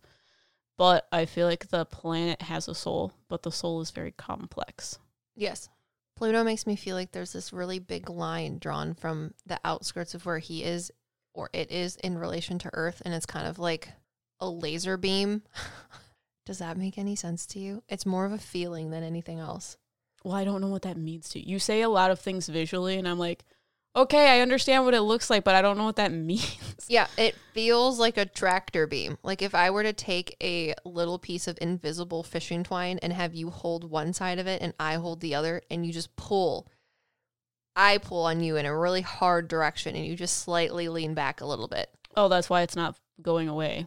[0.78, 5.00] But I feel like the planet has a soul, but the soul is very complex.
[5.36, 5.68] Yes.
[6.20, 10.26] Pluto makes me feel like there's this really big line drawn from the outskirts of
[10.26, 10.92] where he is
[11.34, 13.02] or it is in relation to Earth.
[13.06, 13.88] And it's kind of like
[14.42, 15.44] a laser beam.
[16.46, 17.84] Does that make any sense to you?
[17.88, 19.78] It's more of a feeling than anything else.
[20.22, 21.54] Well, I don't know what that means to you.
[21.54, 23.46] You say a lot of things visually, and I'm like,
[23.96, 26.86] okay, I understand what it looks like, but I don't know what that means.
[26.88, 29.18] Yeah, it feels like a tractor beam.
[29.24, 33.34] Like if I were to take a little piece of invisible fishing twine and have
[33.34, 36.68] you hold one side of it and I hold the other, and you just pull,
[37.76, 41.42] I pull on you in a really hard direction and you just slightly lean back
[41.42, 41.90] a little bit.
[42.18, 43.86] Oh, that's why it's not going away,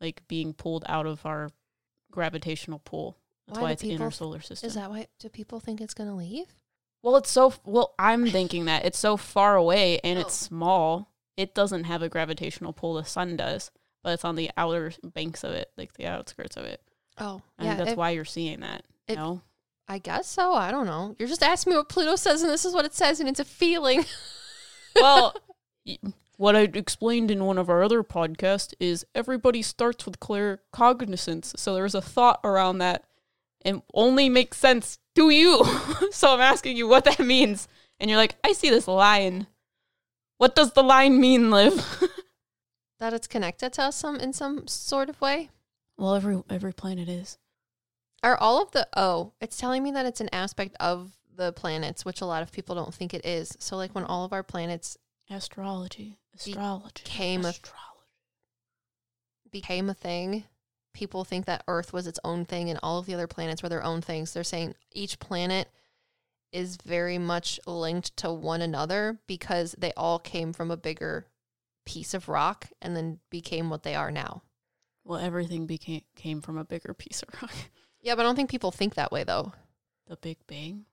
[0.00, 1.50] like being pulled out of our
[2.10, 3.16] gravitational pull.
[3.46, 4.66] That's Why why, it's people inner th- solar system.
[4.66, 5.06] Is that why?
[5.20, 6.46] Do people think it's going to leave?
[7.02, 7.94] Well, it's so well.
[7.98, 10.22] I'm thinking that it's so far away and Oh.
[10.22, 11.12] it's small.
[11.36, 12.94] It doesn't have a gravitational pull.
[12.94, 13.70] The sun does,
[14.02, 16.80] but it's on the outer banks of it, like the outskirts of it.
[17.18, 17.74] Oh, I yeah.
[17.76, 18.84] that's if- why you're seeing that.
[19.08, 19.42] if- no,
[19.88, 20.52] I guess so.
[20.54, 21.14] I don't know.
[21.18, 23.40] You're just asking me what Pluto says, and this is what it says, and it's
[23.40, 24.04] a feeling.
[24.96, 25.34] well,
[26.36, 31.52] what I explained in one of our other podcasts is everybody starts with clear cognizance.
[31.56, 33.04] So there's a thought around that,
[33.66, 35.64] It only makes sense to you.
[36.12, 37.66] so I'm asking you what that means.
[37.98, 39.48] And you're like, I see this line.
[40.38, 41.84] What does the line mean, Liv?
[42.98, 45.50] That it's connected to us some in some sort of way.
[45.98, 47.36] well, every every planet is.
[48.22, 52.06] Are all of the oh, it's telling me that it's an aspect of the planets,
[52.06, 53.54] which a lot of people don't think it is.
[53.60, 54.96] So like when all of our planets
[55.28, 56.16] Astrology.
[56.34, 57.02] Astrology.
[57.04, 57.82] Became a- astrology.
[59.50, 60.44] became a thing,
[60.96, 63.68] people think that Earth was its own thing and all of the other planets were
[63.68, 64.32] their own things.
[64.32, 65.68] They're saying each planet
[66.52, 71.26] is very much linked to one another because they all came from a bigger
[71.84, 74.42] piece of rock and then became what they are now.
[75.04, 77.52] Well, everything became came from a bigger piece of rock.
[78.02, 79.52] Yeah, but I don't think people think that way though.
[80.06, 80.84] The Big Bang.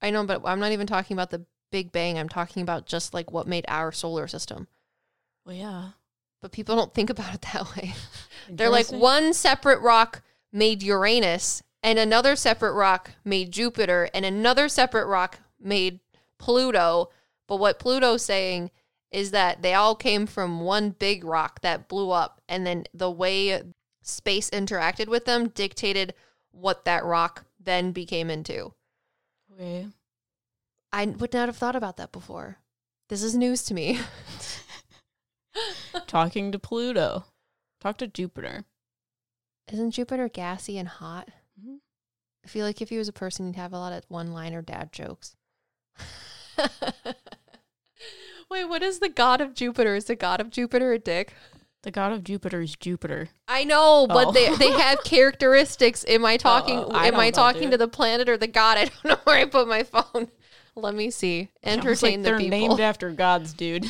[0.00, 2.18] I know, but I'm not even talking about the Big Bang.
[2.18, 4.66] I'm talking about just like what made our solar system.
[5.44, 5.90] Well, yeah.
[6.42, 7.94] But people don't think about it that way.
[8.50, 14.68] They're like one separate rock made Uranus, and another separate rock made Jupiter, and another
[14.68, 16.00] separate rock made
[16.38, 17.10] Pluto.
[17.48, 18.70] But what Pluto's saying
[19.10, 23.10] is that they all came from one big rock that blew up, and then the
[23.10, 23.62] way
[24.02, 26.14] space interacted with them dictated
[26.50, 28.72] what that rock then became into.
[29.54, 29.86] Okay.
[30.92, 32.58] I would not have thought about that before.
[33.08, 34.00] This is news to me.
[36.06, 37.24] Talking to Pluto.
[37.80, 38.64] Talk to Jupiter.
[39.72, 41.28] Isn't Jupiter gassy and hot?
[41.60, 41.78] Mhm.
[42.44, 44.62] I feel like if he was a person, he'd have a lot of one liner
[44.62, 45.36] dad jokes.
[48.50, 49.94] Wait, what is the god of Jupiter?
[49.94, 51.32] Is the god of Jupiter a dick?
[51.82, 53.30] The god of Jupiter is Jupiter.
[53.48, 54.32] I know, but Oh.
[54.32, 56.04] they, they have characteristics.
[56.06, 58.78] Am I talking Oh, I am I talking to the planet or the god?
[58.78, 60.28] I don't know where I put my phone.
[60.76, 61.48] Let me see.
[61.62, 62.58] Entertain like the they're people.
[62.68, 63.86] named after gods, dude.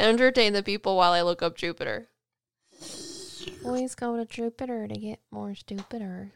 [0.00, 2.08] Entertain the people while I look up Jupiter.
[3.64, 6.32] Always go to Jupiter to get more stupider.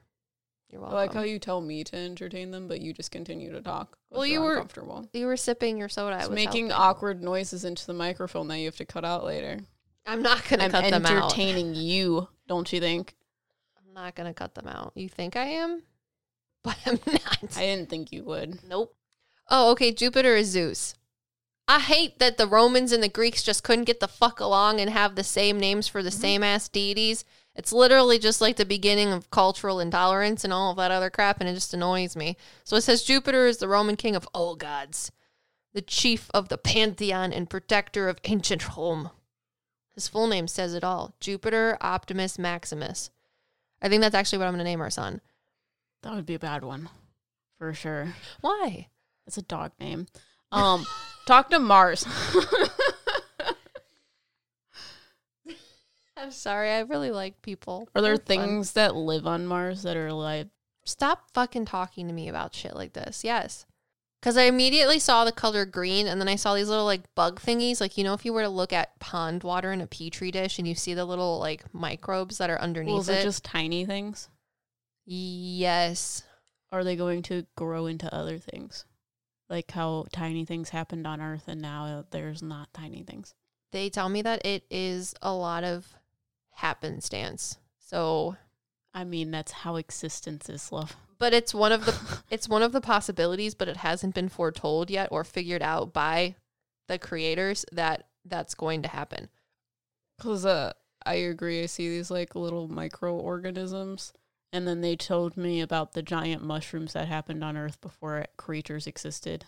[0.71, 0.97] You're oh, I welcome.
[0.97, 3.97] like how you tell me to entertain them, but you just continue to talk.
[4.11, 5.09] Well, you're were- comfortable.
[5.13, 6.17] you were sipping your soda.
[6.17, 6.83] I It's was making helping.
[6.83, 9.59] awkward noises into the microphone that you have to cut out later.
[10.07, 11.13] I'm not gonna I'm cut them out.
[11.25, 13.15] entertaining you, don't you think?
[13.79, 14.93] I'm not gonna cut them out.
[14.95, 15.83] You think I am?
[16.67, 17.57] But I'm not.
[17.57, 18.59] I didn't think you would.
[18.69, 18.93] nope.
[19.49, 19.93] Oh, okay.
[19.93, 20.95] Jupiter is Zeus.
[21.69, 24.89] I hate that the Romans and the Greeks just couldn't get the fuck along and
[24.91, 26.21] have the same names for the mm-hmm.
[26.21, 27.25] same ass deities.
[27.57, 31.41] It's literally just like the beginning of cultural intolerance and all of that other crap,
[31.41, 32.37] and it just annoys me.
[32.65, 35.11] So it says Jupiter is the Roman king of all gods,
[35.73, 39.11] the chief of the pantheon and protector of ancient Rome.
[39.95, 43.11] His full name says it all Jupiter Optimus Maximus.
[43.81, 45.21] I think that's actually what I'm going to name our son.
[46.03, 46.91] That would be a bad one.
[47.59, 48.15] For sure.
[48.43, 48.89] Why?
[49.27, 50.07] It's a dog name.
[50.53, 50.87] Um,
[51.27, 52.07] talk to Mars.
[56.17, 56.71] I'm sorry.
[56.71, 57.89] I really like people.
[57.95, 58.47] Are there They're fun.
[58.47, 60.49] things that live on Mars that are like
[60.87, 63.25] Stop fucking talking to me about shit like this.
[63.25, 63.67] Yes.
[64.21, 67.41] Because I immediately saw the color green and then I saw these little like bug
[67.41, 67.81] thingies.
[67.81, 70.59] Like, you know, if you were to look at pond water in a petri dish
[70.59, 73.85] and you see the little like microbes that are underneath well, is it just tiny
[73.85, 74.29] things?
[75.05, 76.23] yes.
[76.73, 78.85] Are they going to grow into other things?
[79.49, 83.35] Like how tiny things happened on Earth and now there's not tiny things.
[83.73, 85.87] They tell me that it is a lot of
[86.51, 87.59] happenstance.
[87.79, 88.37] So,
[88.95, 90.97] I mean, that's how existence is, love.
[91.19, 94.91] but it's one of the it's one of the possibilities, but it hasn't been foretold
[94.91, 96.35] yet or figured out by
[96.89, 99.29] the creators that that's going to happen.
[100.17, 100.73] Because uh,
[101.05, 101.63] I agree.
[101.63, 104.13] I see these like little microorganisms.
[104.53, 108.87] And then they told me about the giant mushrooms that happened on Earth before creatures
[108.87, 109.45] existed.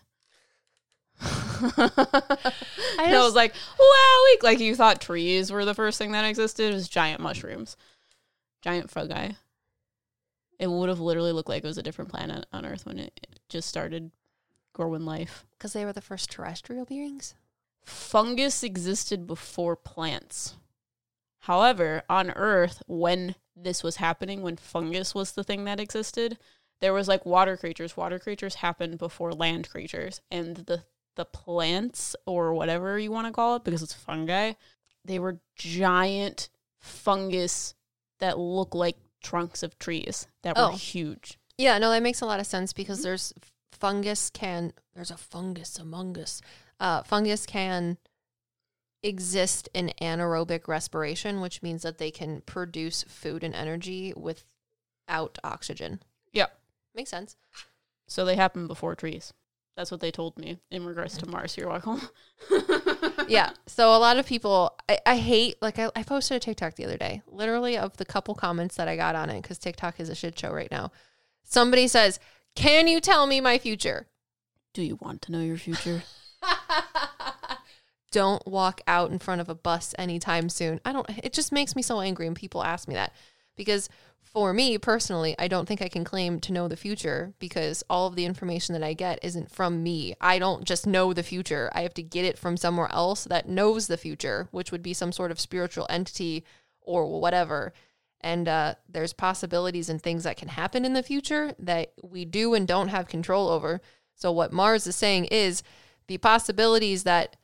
[1.21, 2.53] I,
[2.99, 4.25] I was like, wow.
[4.43, 6.71] Like you thought trees were the first thing that existed.
[6.71, 7.77] It was giant mushrooms,
[8.61, 9.31] giant fungi.
[10.59, 13.39] It would have literally looked like it was a different planet on Earth when it
[13.49, 14.11] just started
[14.73, 15.47] growing life.
[15.57, 17.35] Because they were the first terrestrial beings?
[17.89, 20.55] fungus existed before plants.
[21.41, 26.39] However, on Earth, when this was happening, when fungus was the thing that existed,
[26.81, 27.97] there was like water creatures.
[27.97, 30.85] Water creatures happened before land creatures, and the
[31.17, 34.53] the plants or whatever you want to call it, because it's fungi,
[35.05, 37.75] they were giant fungus
[38.21, 40.71] that look like trunks of trees that Oh.
[40.71, 41.37] were huge.
[41.57, 43.33] Yeah, no, that makes a lot of sense because there's
[43.73, 46.41] fungus can there's a fungus among us.
[46.79, 47.99] Uh, fungus can
[49.03, 56.01] exist in anaerobic respiration, which means that they can produce food and energy without oxygen.
[56.33, 56.47] Yeah.
[56.95, 57.37] Makes sense.
[58.07, 59.33] So they happened before trees.
[59.77, 61.31] That's what they told me in regards to mm.
[61.31, 61.57] Mars.
[61.57, 62.01] You're welcome.
[63.29, 63.51] yeah.
[63.69, 66.85] So a lot of people, I, I hate, like, I, I posted a TikTok the
[66.85, 70.09] other day, literally of the couple comments that I got on it, because TikTok is
[70.09, 70.91] a shit show right now.
[71.45, 72.19] Somebody says,
[72.57, 74.09] Can you tell me my future?
[74.75, 76.03] Do you want to know your future?
[78.11, 80.81] Don't walk out in front of a bus anytime soon.
[80.85, 83.13] I don't, it just makes me so angry when people ask me that
[83.57, 83.89] because
[84.29, 88.07] for me personally, I don't think I can claim to know the future because all
[88.07, 90.15] of the information that I get isn't from me.
[90.21, 91.71] I don't just know the future.
[91.75, 94.93] I have to get it from somewhere else that knows the future, which would be
[94.93, 96.45] some sort of spiritual entity
[96.83, 97.73] or whatever.
[98.21, 102.53] And uh, there's possibilities and things that can happen in the future that we do
[102.53, 103.81] and don't have control over.
[104.15, 105.63] So, what Mars is saying is
[106.09, 107.37] the possibilities that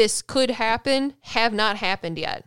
[0.00, 2.46] this could happen have not happened yet.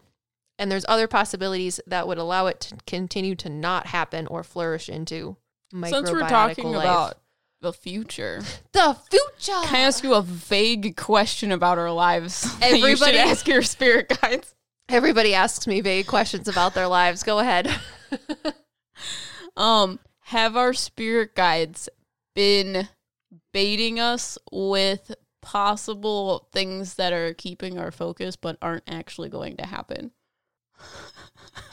[0.57, 4.89] And there's other possibilities that would allow it to continue to not happen or flourish
[4.89, 5.37] into
[5.71, 6.83] Since we're talking life.
[6.83, 7.19] about
[7.61, 8.41] the future,
[8.71, 9.61] the future.
[9.67, 12.41] can I ask you a vague question about our lives?
[12.59, 14.55] that you should Everybody- ask your spirit guides.
[14.89, 17.21] Everybody asks me vague questions about their lives.
[17.21, 17.69] Go ahead.
[19.55, 21.87] Um, have our spirit guides
[22.33, 22.89] been
[23.51, 25.13] baiting us with
[25.43, 30.11] possible things that are keeping our focus but aren't actually going to happen?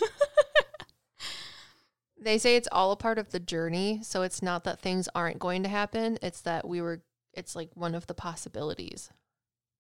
[2.23, 4.01] They say it's all a part of the journey.
[4.03, 6.19] So it's not that things aren't going to happen.
[6.21, 7.01] It's that we were,
[7.33, 9.11] it's like one of the possibilities.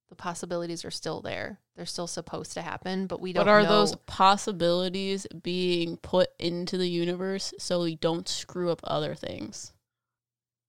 [0.08, 1.60] The possibilities are still there.
[1.76, 3.68] They're still supposed to happen, but we don't What are know.
[3.68, 9.74] those possibilities being put into the universe so we don't screw up other things?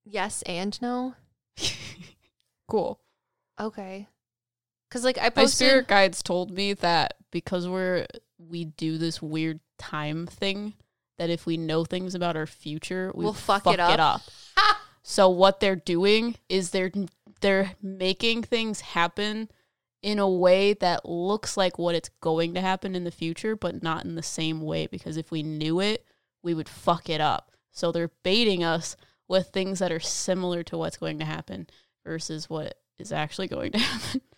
[0.04, 1.16] Yes and no.
[2.68, 3.02] Cool.
[3.62, 4.08] Okay.
[4.90, 5.68] Because like I My posted.
[5.68, 8.08] spirit guides told me that because we're
[8.38, 10.74] we do this weird time thing,
[11.18, 14.22] that if we know things about our future, we We'll fuck it up.
[15.04, 16.92] So what they're doing is they're
[17.42, 19.50] they're making things happen
[20.04, 23.84] in a way that looks like what it's going to happen in the future, but
[23.84, 24.88] not in the same way.
[24.88, 26.06] Because if we knew it,
[26.44, 27.52] we would fuck it up.
[27.72, 28.96] So they're baiting us
[29.28, 31.68] with things that are similar to what's going to happen
[32.06, 34.22] versus what is actually going to happen.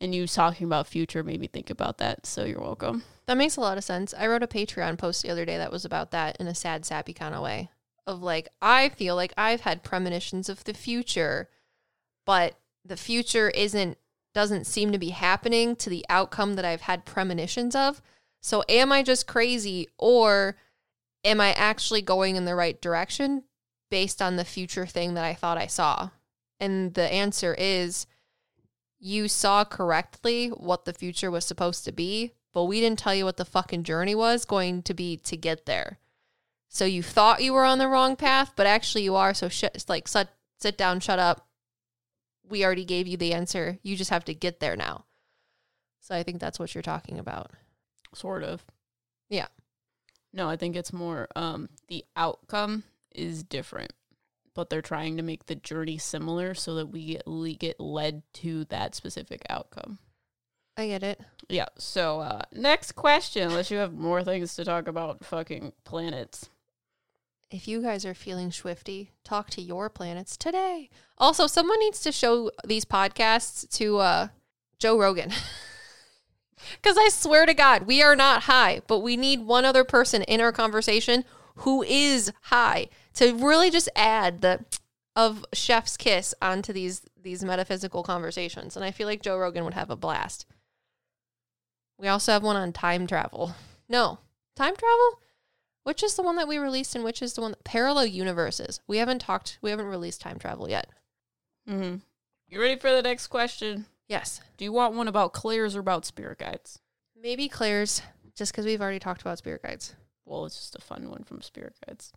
[0.00, 2.24] And you talking about future made me think about that.
[2.24, 3.02] So you're welcome.
[3.26, 4.14] That makes a lot of sense.
[4.16, 6.84] I wrote a Patreon post the other day that was about that in a sad,
[6.84, 7.70] sappy kind of way.
[8.06, 11.48] Of like, I feel like I've had premonitions of the future,
[12.24, 13.98] but the future isn't
[14.34, 18.00] doesn't seem to be happening to the outcome that I've had premonitions of.
[18.40, 20.56] So am I just crazy or
[21.24, 23.44] am I actually going in the right direction
[23.90, 26.10] based on the future thing that I thought I saw?
[26.60, 28.06] And the answer is
[28.98, 33.24] you saw correctly what the future was supposed to be, but we didn't tell you
[33.24, 35.98] what the fucking journey was going to be to get there.
[36.68, 39.32] So you thought you were on the wrong path, but actually you are.
[39.34, 40.28] So shit, like sit,
[40.58, 41.46] sit down, shut up.
[42.48, 43.78] We already gave you the answer.
[43.82, 45.04] You just have to get there now.
[46.00, 47.52] So I think that's what you're talking about.
[48.14, 48.64] Sort of.
[49.28, 49.46] Yeah.
[50.32, 52.84] No, I think it's more um the outcome
[53.14, 53.92] is different,
[54.58, 58.64] but they're trying to make the journey similar so that we get, get led to
[58.64, 60.00] that specific outcome.
[60.76, 61.20] I get it.
[61.48, 61.66] Yeah.
[61.78, 66.50] So uh next question, unless you have more things to talk about fucking planets.
[67.52, 70.90] If you guys are feeling swifty, talk to your planets today.
[71.18, 74.28] Also, someone needs to show these podcasts to uh,
[74.80, 75.30] Joe Rogan.
[76.82, 80.22] Because I swear to God, we are not high, but we need one other person
[80.22, 81.24] in our conversation
[81.58, 84.64] who is high to really just add the
[85.16, 88.76] of chef's kiss onto these these metaphysical conversations.
[88.76, 90.46] And I feel like Joe Rogan would have a blast.
[91.98, 93.54] We also have one on time travel.
[93.88, 94.18] No,
[94.56, 95.20] time travel?
[95.82, 98.80] Which is the one that we released and which is the one that parallel universes?
[98.86, 100.88] We haven't talked, we haven't released time travel yet.
[101.68, 101.96] Mm-hmm.
[102.48, 103.86] You ready for the next question?
[104.06, 104.40] Yes.
[104.56, 106.80] Do you want one about clairs or about spirit guides?
[107.20, 108.02] Maybe Claire's,
[108.34, 109.94] just because we've already talked about spirit guides.
[110.24, 112.12] Well, it's just a fun one from spirit guides.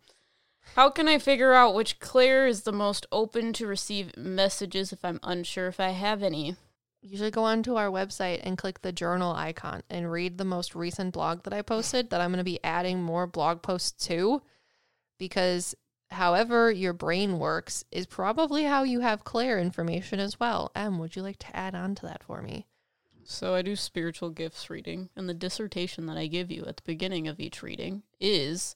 [0.74, 5.04] How can I figure out which clair is the most open to receive messages if
[5.04, 6.56] I'm unsure if I have any?
[7.02, 11.12] Usually go onto our website and click the journal icon and read the most recent
[11.12, 14.42] blog that I posted that I'm going to be adding more blog posts to
[15.18, 15.74] because
[16.10, 20.70] however your brain works is probably how you have clair information as well.
[20.74, 22.66] Em, would you like to add on to that for me?
[23.24, 26.82] So I do spiritual gifts reading, and the dissertation that I give you at the
[26.84, 28.74] beginning of each reading is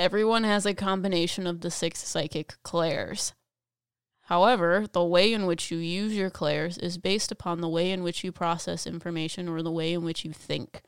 [0.00, 3.34] everyone has a combination of the six psychic clairs.
[4.22, 8.02] However, the way in which you use your clairs is based upon the way in
[8.02, 10.80] which you process information or the way in which you think.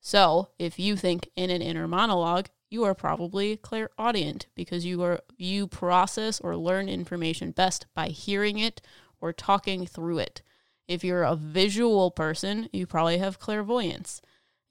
[0.00, 5.04] So, if you think in an inner monologue, you are probably a clairaudient because you
[5.04, 8.82] are you process or learn information best by hearing it
[9.20, 10.42] or talking through it.
[10.88, 14.20] If you're a visual person, you probably have clairvoyance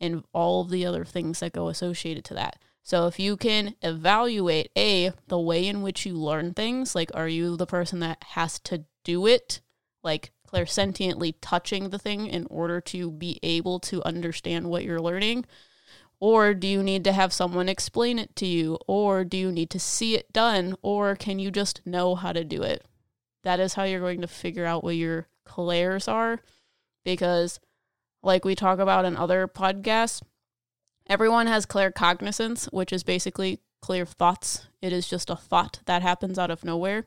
[0.02, 2.60] and all of the other things that go associated to that.
[2.88, 7.28] So if you can evaluate a the way in which you learn things, like are
[7.28, 9.60] you the person that has to do it,
[10.06, 15.44] like clairsentiently touching the thing in order to be able to understand what you're learning?
[16.22, 18.78] Or do you need to have someone explain it to you?
[18.88, 20.78] Or do you need to see it done?
[20.82, 22.86] Or can you just know how to do it?
[23.44, 26.40] That is how you're going to figure out what your clairs are.
[27.04, 27.60] Because,
[28.24, 30.22] like we talk about in other podcasts,
[31.10, 34.68] everyone has claircognizance, which is basically clear thoughts.
[34.82, 37.06] It is just a thought that happens out of nowhere.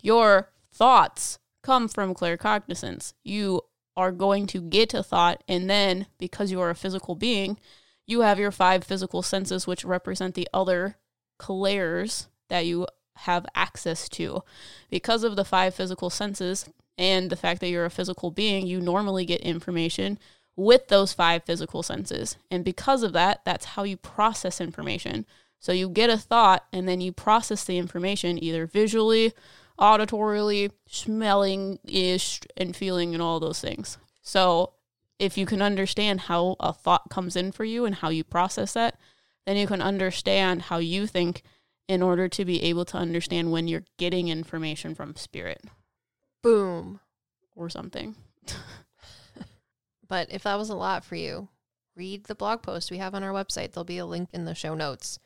[0.00, 3.12] Your thoughts come from claircognizance.
[3.24, 3.62] You
[3.96, 7.58] are going to get a thought, and then because you are a physical being,
[8.06, 10.96] you have your five physical senses, which represent the other
[11.38, 12.86] clairs that you
[13.16, 14.42] have access to.
[14.88, 18.80] Because of the five physical senses and the fact that you're a physical being, you
[18.80, 20.18] normally get information
[20.58, 22.36] with those five physical senses.
[22.50, 25.24] And because of that, that's how you process information.
[25.60, 29.32] So you get a thought and then you process the information either visually,
[29.78, 33.98] auditorily, smelling ish, and feeling, and all those things.
[34.20, 34.72] So
[35.20, 38.72] if you can understand how a thought comes in for you and how you process
[38.72, 38.98] that,
[39.46, 41.44] then you can understand how you think
[41.86, 45.62] in order to be able to understand when you're getting information from spirit
[46.42, 46.98] Boom.
[47.54, 48.16] or something.
[50.08, 51.48] But if that was a lot for you,
[51.96, 53.72] read the blog post we have on our website.
[53.72, 55.18] There'll be a link in the show notes.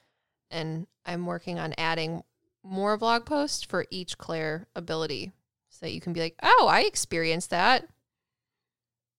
[0.51, 2.23] And I'm working on adding
[2.63, 5.33] more blog posts for each clair ability
[5.69, 7.89] so that you can be like, oh, I experienced that.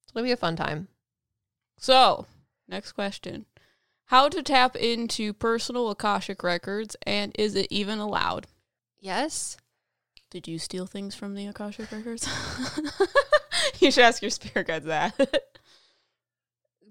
[0.09, 0.89] It'll be a fun time.
[1.77, 2.27] So,
[2.67, 3.45] next question.
[4.05, 8.47] How to tap into personal Akashic records and is it even allowed?
[8.99, 9.57] Yes.
[10.29, 12.27] Did you steal things from the Akashic records?
[13.79, 15.13] you should ask your spirit guides that.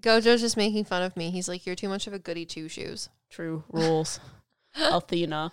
[0.01, 1.31] Gojo's just making fun of me.
[1.31, 3.09] He's like, you're too much of a goody two shoes.
[3.29, 4.19] True rules.
[4.75, 5.51] Athena.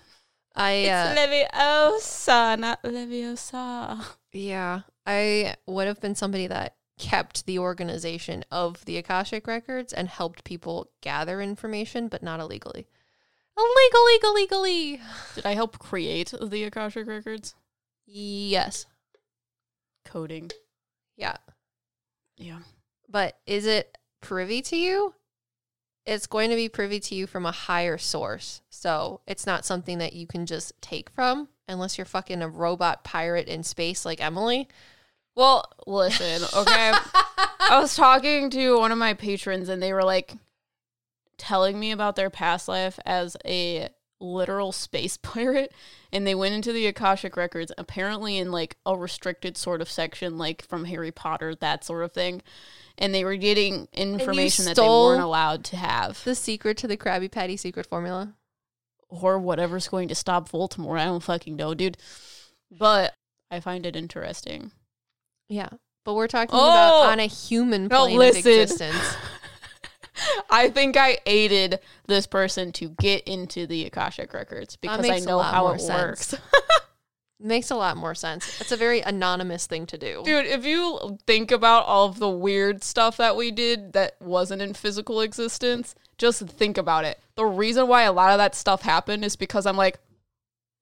[0.56, 4.04] I, uh, It's Leviosa, not Leviosa.
[4.32, 10.08] yeah, I would have been somebody that kept the organization of the Akashic records and
[10.08, 12.88] helped people gather information, but not illegally.
[13.56, 15.00] Illegal, legally.
[15.34, 17.54] Did I help create the Akashic records?
[18.06, 18.86] Yes.
[20.04, 20.50] Coding.
[21.20, 21.36] Yeah.
[22.36, 22.60] Yeah.
[23.08, 25.14] But is it privy to you?
[26.06, 28.62] It's going to be privy to you from a higher source.
[28.70, 33.04] So it's not something that you can just take from unless you're fucking a robot
[33.04, 34.66] pirate in space like Emily.
[35.36, 36.92] Well, listen, okay.
[37.60, 40.34] I was talking to one of my patrons and they were like
[41.36, 43.90] telling me about their past life as a
[44.20, 45.72] literal space pirate
[46.12, 50.36] and they went into the Akashic records apparently in like a restricted sort of section
[50.38, 52.42] like from Harry Potter that sort of thing
[52.98, 56.96] and they were getting information that they weren't allowed to have The secret to the
[56.98, 58.34] Krabby Patty secret formula.
[59.08, 61.96] or whatever's going to stop Voldemort I don't fucking know dude
[62.70, 63.14] but
[63.50, 64.70] I find it interesting
[65.48, 65.70] Yeah.
[66.04, 66.70] But we're talking Oh!
[67.02, 69.16] about on a human plane of existence.
[70.50, 75.40] I think I aided this person to get into the Akashic records because I know
[75.40, 76.32] how it sense.
[76.32, 76.34] works.
[77.42, 78.60] Makes a lot more sense.
[78.60, 80.22] It's a very anonymous thing to do.
[80.26, 84.60] Dude, if you think about all of the weird stuff that we did that wasn't
[84.60, 87.18] in physical existence, just think about it.
[87.36, 89.98] The reason why a lot of that stuff happened is because I'm like,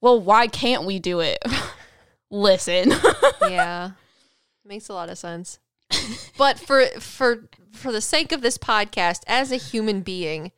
[0.00, 1.38] well, why can't we do it?
[2.30, 2.92] Listen.
[3.42, 3.92] yeah.
[4.64, 5.60] Makes a lot of sense.
[6.36, 10.52] But for for for the sake of this podcast, as a human being,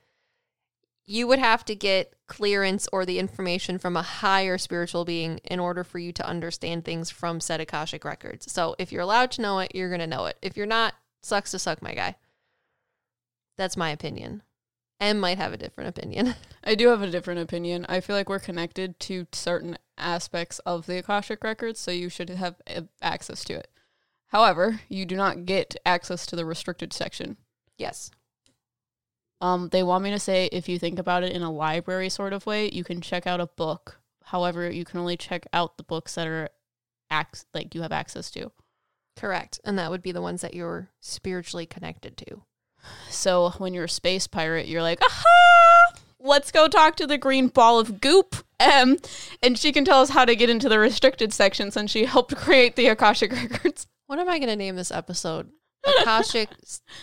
[1.06, 5.58] you would have to get clearance or the information from a higher spiritual being in
[5.58, 8.50] order for you to understand things from said Akashic records.
[8.52, 10.36] So if you're allowed to know it, you're gonna know it.
[10.40, 12.16] If you're not, sucks to suck, my guy.
[13.56, 14.42] That's my opinion.
[15.00, 16.34] Em might have a different opinion.
[16.64, 17.86] I do have a different opinion.
[17.88, 22.28] I feel like we're connected to certain aspects of the Akashic records, so you should
[22.28, 23.68] have uh, access to it.
[24.30, 27.36] However, you do not get access to the restricted section.
[27.78, 28.10] yes.
[29.42, 32.34] Um, they want me to say if you think about it in a library sort
[32.34, 33.98] of way, you can check out a book.
[34.24, 36.50] However, you can only check out the books that are
[37.10, 38.52] ac- like you have access to.
[39.16, 39.58] Correct.
[39.64, 42.42] And that would be the ones that you're spiritually connected to.
[43.08, 45.94] So when you're a space pirate, you're like, aha!
[46.18, 48.98] Let's go talk to the green ball of goop, Em,
[49.42, 52.36] and she can tell us how to get into the restricted section since she helped
[52.44, 53.86] create the Akashic records.
[54.10, 55.50] What am I going to name this episode?
[55.86, 56.48] Akashic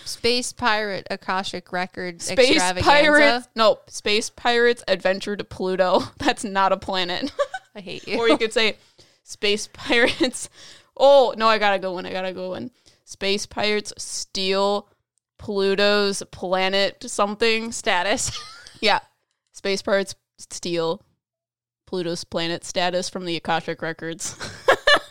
[0.04, 2.84] Space Pirate Akashic Records Space Extravaganza.
[2.84, 3.48] Pirates.
[3.56, 6.02] No, Space Pirates Adventure to Pluto.
[6.18, 7.32] That's not a planet.
[7.76, 8.20] I hate you.
[8.20, 8.76] or you could say
[9.24, 10.50] Space Pirates.
[10.98, 12.06] Oh, no, I gotta go in.
[12.06, 12.72] I gotta go in.
[13.06, 14.90] Space Pirates steal
[15.40, 17.72] Pluto's planet something.
[17.72, 18.38] status.
[18.82, 19.00] Yeah.
[19.54, 21.02] Space Pirates steal
[21.86, 24.36] Pluto's planet status from the Akashic Records.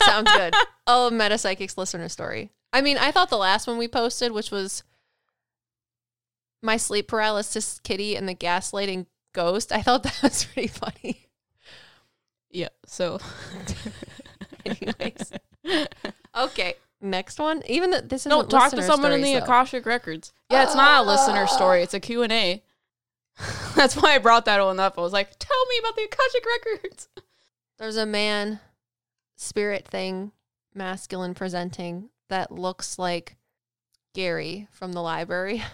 [0.03, 0.55] Sounds good.
[0.87, 2.51] Oh, Meta Psyckicks listener story.
[2.73, 4.83] I mean, I thought the last one we posted, which was
[6.63, 11.29] my sleep paralysis kitty and the gaslighting ghost, I thought that was pretty funny.
[12.51, 13.19] yeah, so.
[14.67, 15.33] Anyways.
[16.37, 17.63] Okay, next one.
[17.67, 20.33] Even th- this is don't talk to someone in the Akashic Records.
[20.51, 21.83] Yeah, it's not a listener story.
[21.83, 22.63] It's a Q&A.
[23.75, 24.99] That's why I brought that one up.
[24.99, 27.09] I was like, tell me about the Akashic Records.
[27.79, 28.61] There's a man,
[29.37, 30.33] spirit thing,
[30.77, 33.37] masculine presenting that looks like
[34.15, 35.63] Gary from the library.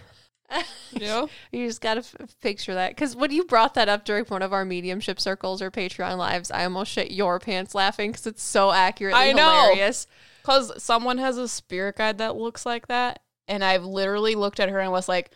[0.92, 1.26] Yeah.
[1.50, 2.90] You just got to f- picture that.
[2.90, 6.50] Because when you brought that up during one of our mediumship circles or Patreon lives,
[6.50, 9.48] I almost shit your pants laughing because it's so accurately I know.
[9.50, 10.06] hilarious.
[10.42, 13.20] Because someone has a spirit guide that looks like that.
[13.48, 15.30] And I've literally looked at her and was like,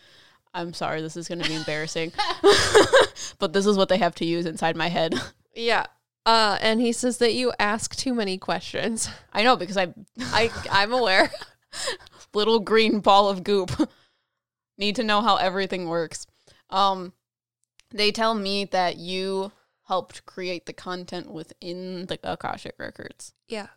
[0.52, 2.12] I'm sorry, this is going to be embarrassing.
[3.38, 5.14] but this is what they have to use inside my head.
[5.54, 5.86] Yeah.
[6.26, 9.08] Uh, and he says that you ask too many questions.
[9.32, 11.30] I know because I, I I'm aware.
[12.34, 13.70] little green ball of goop,
[14.78, 16.26] need to know how everything works.
[16.68, 17.12] Um,
[17.90, 19.52] they tell me that you
[19.86, 23.32] helped create the content within the Akashic Records.
[23.48, 23.68] Yeah.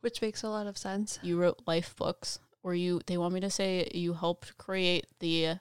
[0.00, 1.18] Which makes a lot of sense.
[1.22, 5.60] You wrote life books, or you they want me to say you helped create the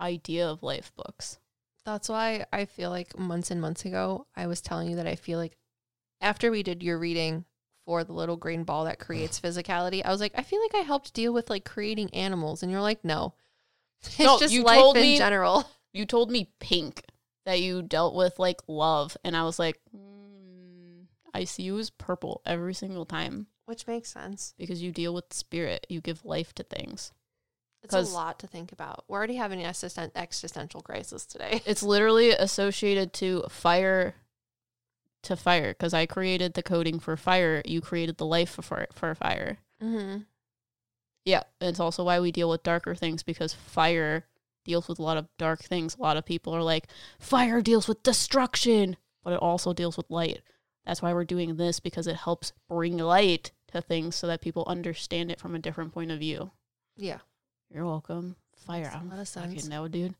[0.00, 1.38] idea of life books.
[1.84, 5.16] That's why I feel like months and months ago, I was telling you that I
[5.16, 5.56] feel like
[6.20, 7.44] after we did your reading
[7.86, 10.86] for the little green ball that creates physicality, I was like, I feel like I
[10.86, 12.62] helped deal with like creating animals.
[12.62, 13.34] And you're like, no,
[14.02, 15.64] it's No, just you life told in me- general.
[15.92, 17.02] You told me pink
[17.46, 21.90] that you dealt with like love, and I was like, mm, I see you as
[21.90, 24.54] purple every single time Which makes sense.
[24.56, 25.86] because you deal with spirit.
[25.88, 27.10] You give life to things.
[27.82, 29.04] It's a lot to think about.
[29.08, 31.62] We're already having an existen- existential crisis today.
[31.66, 34.14] It's literally associated to fire
[35.22, 37.62] to fire because I created the coding for fire.
[37.64, 39.58] You created the life for for fire.
[39.82, 40.22] Mm-hmm.
[41.24, 44.26] Yeah, and it's also why we deal with darker things because fire
[44.64, 45.96] deals with a lot of dark things.
[45.96, 50.10] A lot of people are like, fire deals with destruction, but it also deals with
[50.10, 50.42] light.
[50.84, 54.64] That's why we're doing this because it helps bring light to things so that people
[54.66, 56.50] understand it from a different point of view.
[56.96, 57.18] Yeah.
[57.72, 58.36] You're welcome.
[58.66, 58.82] Fire.
[58.82, 59.68] Makes a I don't lot of fucking sense.
[59.68, 60.14] know, dude.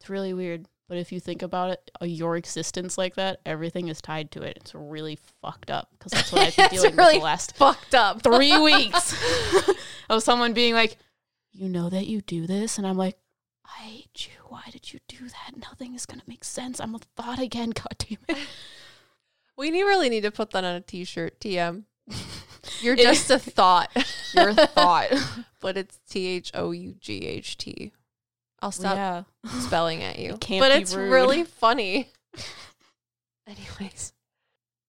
[0.00, 0.66] It's really weird.
[0.88, 4.42] But if you think about it, uh, your existence like that, everything is tied to
[4.42, 4.56] it.
[4.56, 8.22] It's really fucked up because that's what I've been dealing with the last Fucked up.
[8.22, 9.14] three weeks
[10.08, 10.96] of someone being like,
[11.52, 13.18] "You know that you do this," and I'm like,
[13.66, 14.42] "I hate you.
[14.48, 15.58] Why did you do that?
[15.58, 16.80] Nothing is gonna make sense.
[16.80, 17.70] I'm a thought again.
[17.70, 18.48] God damn it."
[19.58, 21.38] We need, really need to put that on a t-shirt.
[21.40, 21.82] TM.
[22.80, 23.90] You're just a thought,
[24.34, 25.08] Your thought.
[25.60, 27.92] but it's T H O U G H T.
[28.60, 29.22] I'll stop yeah.
[29.60, 30.34] spelling at you.
[30.34, 31.12] It but it's rude.
[31.12, 32.10] really funny.
[33.46, 34.12] Anyways,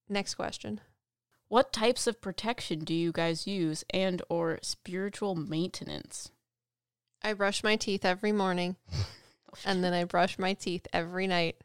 [0.08, 0.82] next question.
[1.50, 6.32] What types of protection do you guys use and or spiritual maintenance?
[7.24, 8.76] I brush my teeth every morning
[9.66, 11.58] and then I brush my teeth every night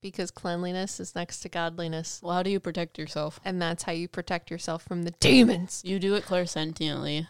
[0.00, 2.20] because cleanliness is next to godliness.
[2.22, 3.40] Well, how do you protect yourself?
[3.44, 5.82] And that's how you protect yourself from the demons.
[5.84, 7.26] You do it clairsentiently.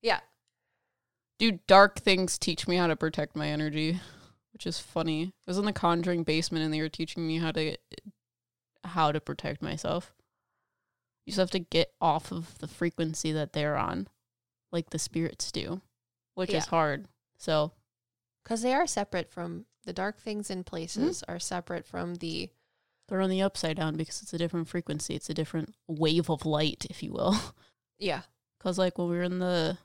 [0.00, 0.20] Yeah.
[1.38, 4.00] Do dark things teach me how to protect my energy,
[4.52, 5.32] which is funny.
[5.46, 7.76] I was in the conjuring basement and they were teaching me how to
[8.84, 10.12] how to protect myself.
[11.24, 14.08] You just have to get off of the frequency that they're on,
[14.72, 15.80] like the spirits do,
[16.34, 17.06] which is hard.
[17.38, 17.72] So
[18.42, 22.50] Because they are separate from the dark things in places are separate from the
[23.08, 25.14] they're on the upside down because it's a different frequency.
[25.14, 27.36] It's a different wave of light, if you will.
[27.98, 28.22] yeah.
[28.58, 29.76] Cause like when we were in the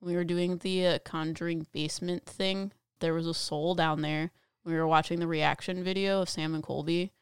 [0.00, 4.32] when we were doing the uh, conjuring basement thing, there was a soul down there.
[4.64, 7.12] We were watching the reaction video of Sam and Colby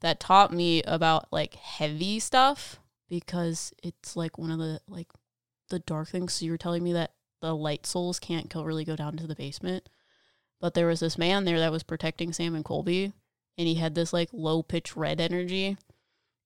[0.00, 5.08] that taught me about like heavy stuff because it's like one of the like
[5.68, 6.34] the dark things.
[6.34, 9.26] So you were telling me that the light souls can't go really go down to
[9.26, 9.88] the basement.
[10.60, 13.12] But there was this man there that was protecting Sam and Colby
[13.58, 15.76] and he had this like low pitch red energy.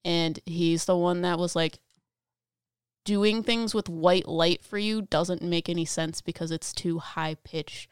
[0.05, 1.79] And he's the one that was like
[3.05, 7.37] doing things with white light for you doesn't make any sense because it's too high
[7.45, 7.89] pitch.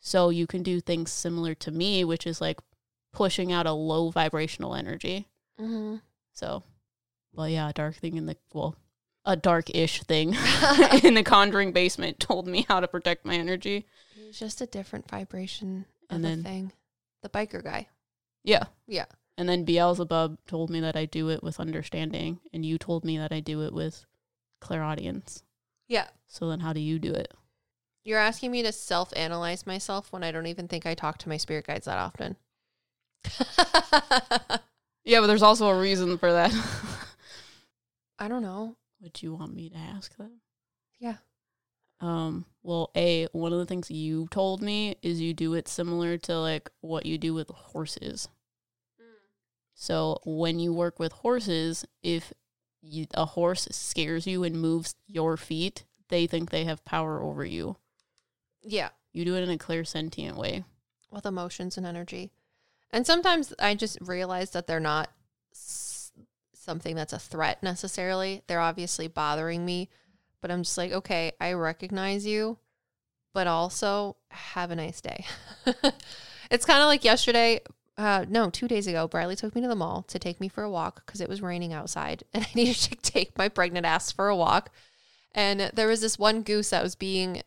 [0.00, 2.58] So you can do things similar to me, which is like
[3.12, 5.28] pushing out a low vibrational energy.
[5.60, 5.96] Mm-hmm.
[6.32, 6.64] So,
[7.32, 8.74] well, yeah, dark thing in the well,
[9.24, 10.28] a dark-ish thing
[11.04, 13.86] in the conjuring basement told me how to protect my energy.
[14.16, 16.72] It was just a different vibration of And the thing.
[17.22, 17.88] The biker guy.
[18.44, 18.64] Yeah.
[18.86, 19.06] Yeah.
[19.38, 23.16] And then Beelzebub told me that I do it with understanding, and you told me
[23.18, 24.04] that I do it with
[24.60, 25.42] clairaudience.
[25.88, 26.08] Yeah.
[26.26, 27.32] So then how do you do it?
[28.04, 31.28] You're asking me to self analyze myself when I don't even think I talk to
[31.28, 32.36] my spirit guides that often.
[35.04, 36.52] Yeah, but there's also a reason for that.
[38.18, 38.76] I don't know.
[39.02, 40.40] Would you want me to ask them?
[41.00, 41.16] Yeah.
[42.00, 46.16] Um, well, A, one of the things you told me is you do it similar
[46.18, 48.28] to like what you do with horses.
[49.74, 52.32] So when you work with horses, if
[52.80, 57.44] you, a horse scares you and moves your feet, they think they have power over
[57.44, 57.76] you.
[58.62, 58.90] Yeah.
[59.12, 60.64] You do it in a clairsentient way.
[61.10, 62.30] With emotions and energy.
[62.90, 65.10] And sometimes I just realize that they're not
[66.62, 68.42] something that's a threat necessarily.
[68.46, 69.88] They're obviously bothering me,
[70.40, 72.58] but I'm just like, okay, I recognize you,
[73.32, 75.24] but also have a nice day.
[76.50, 77.60] it's kind of like yesterday.
[77.98, 80.62] Uh, no, two days ago, Bradley took me to the mall to take me for
[80.62, 84.12] a walk because it was raining outside and I needed to take my pregnant ass
[84.12, 84.70] for a walk.
[85.34, 87.42] And there was this one goose that was being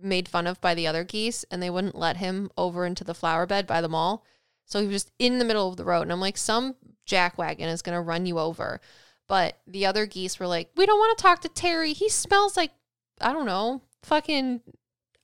[0.00, 3.14] made fun of by the other geese and they wouldn't let him over into the
[3.14, 4.24] flower bed by the mall.
[4.64, 6.02] So he was just in the middle of the road.
[6.02, 6.76] And I'm like, some
[7.08, 8.80] jackwagon is going to run you over.
[9.26, 11.92] But the other geese were like, we don't want to talk to Terry.
[11.92, 12.72] He smells like,
[13.20, 14.62] I don't know, fucking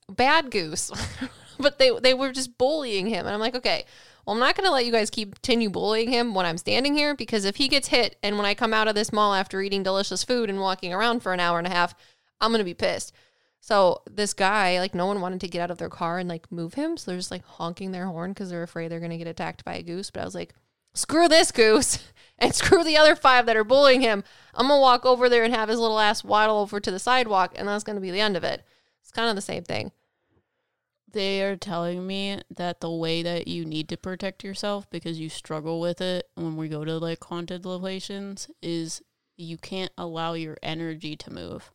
[0.09, 0.91] bad goose.
[1.59, 3.25] but they, they were just bullying him.
[3.25, 3.85] And I'm like, okay,
[4.25, 6.95] well, I'm not going to let you guys keep continue bullying him when I'm standing
[6.95, 9.61] here because if he gets hit and when I come out of this mall after
[9.61, 11.95] eating delicious food and walking around for an hour and a half,
[12.41, 13.13] I'm going to be pissed.
[13.59, 16.51] So this guy, like, no one wanted to get out of their car and like
[16.51, 16.97] move him.
[16.97, 19.65] So they're just like honking their horn because they're afraid they're going to get attacked
[19.65, 20.11] by a goose.
[20.11, 20.53] But I was like,
[20.95, 21.99] screw this goose
[22.39, 24.23] and screw the other five that are bullying him.
[24.53, 26.99] I'm going to walk over there and have his little ass waddle over to the
[26.99, 27.53] sidewalk.
[27.55, 28.63] And that's going to be the end of it.
[29.01, 29.91] It's kind of the same thing.
[31.11, 35.29] They are telling me that the way that you need to protect yourself because you
[35.29, 39.01] struggle with it when we go to like haunted locations is
[39.37, 41.71] you can't allow your energy to move.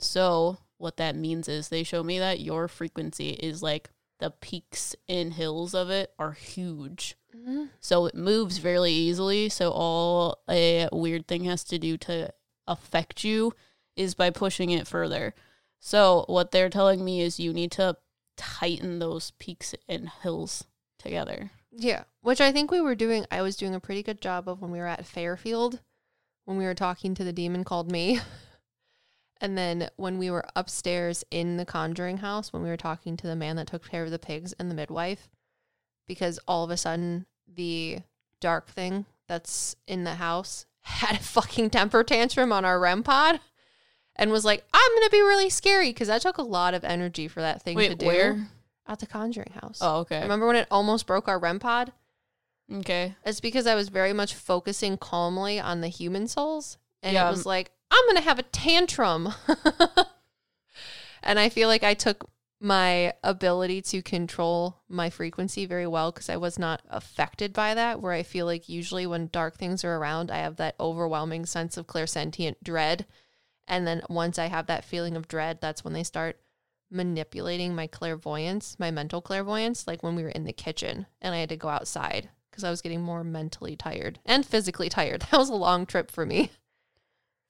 [0.00, 3.90] So, what that means is they show me that your frequency is like
[4.22, 7.16] the peaks and hills of it are huge.
[7.36, 7.64] Mm-hmm.
[7.80, 9.48] So it moves very easily.
[9.48, 12.32] So all a weird thing has to do to
[12.68, 13.52] affect you
[13.96, 15.34] is by pushing it further.
[15.80, 17.96] So what they're telling me is you need to
[18.36, 20.66] tighten those peaks and hills
[21.00, 21.50] together.
[21.72, 23.26] Yeah, which I think we were doing.
[23.28, 25.80] I was doing a pretty good job of when we were at Fairfield,
[26.44, 28.20] when we were talking to the demon called me.
[29.42, 33.26] And then when we were upstairs in the conjuring house, when we were talking to
[33.26, 35.28] the man that took care of the pigs and the midwife,
[36.06, 37.98] because all of a sudden the
[38.40, 43.40] dark thing that's in the house had a fucking temper tantrum on our REM pod
[44.14, 46.84] and was like, I'm going to be really scary because that took a lot of
[46.84, 48.48] energy for that thing to Wait, do where?
[48.86, 49.78] at the conjuring house.
[49.80, 50.22] Oh, okay.
[50.22, 51.92] Remember when it almost broke our REM pod?
[52.72, 53.16] Okay.
[53.24, 56.78] It's because I was very much focusing calmly on the human souls.
[57.02, 59.34] And Yeah, it was like, I'm going to have a tantrum.
[61.22, 66.30] and I feel like I took my ability to control my frequency very well because
[66.30, 68.00] I was not affected by that.
[68.00, 71.76] Where I feel like usually when dark things are around, I have that overwhelming sense
[71.76, 73.04] of clairsentient dread.
[73.68, 76.40] And then once I have that feeling of dread, that's when they start
[76.90, 81.38] manipulating my clairvoyance, my mental clairvoyance, like when we were in the kitchen and I
[81.38, 85.26] had to go outside because I was getting more mentally tired and physically tired.
[85.30, 86.50] That was a long trip for me.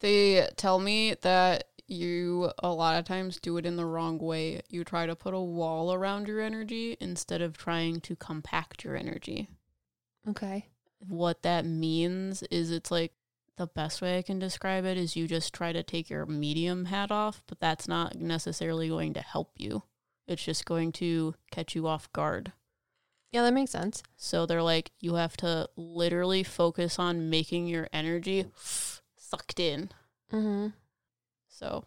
[0.02, 4.62] They tell me that you a lot of times do it in the wrong way.
[4.68, 8.96] You try to put a wall around your energy instead of trying to compact your
[8.96, 9.48] energy.
[10.28, 10.66] Okay.
[11.08, 13.12] What that means is it's like
[13.56, 16.86] the best way I can describe it is you just try to take your medium
[16.86, 19.84] hat off, but that's not necessarily going to help you.
[20.26, 22.52] It's just going to catch you off guard.
[23.30, 24.02] Yeah, that makes sense.
[24.16, 28.46] So they're like, you have to literally focus on making your energy
[29.32, 29.90] sucked in.
[30.32, 30.68] Mm-hmm.
[31.48, 31.84] So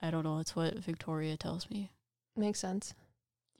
[0.00, 0.38] I don't know.
[0.38, 1.90] It's what Victoria tells me.
[2.36, 2.94] Makes sense.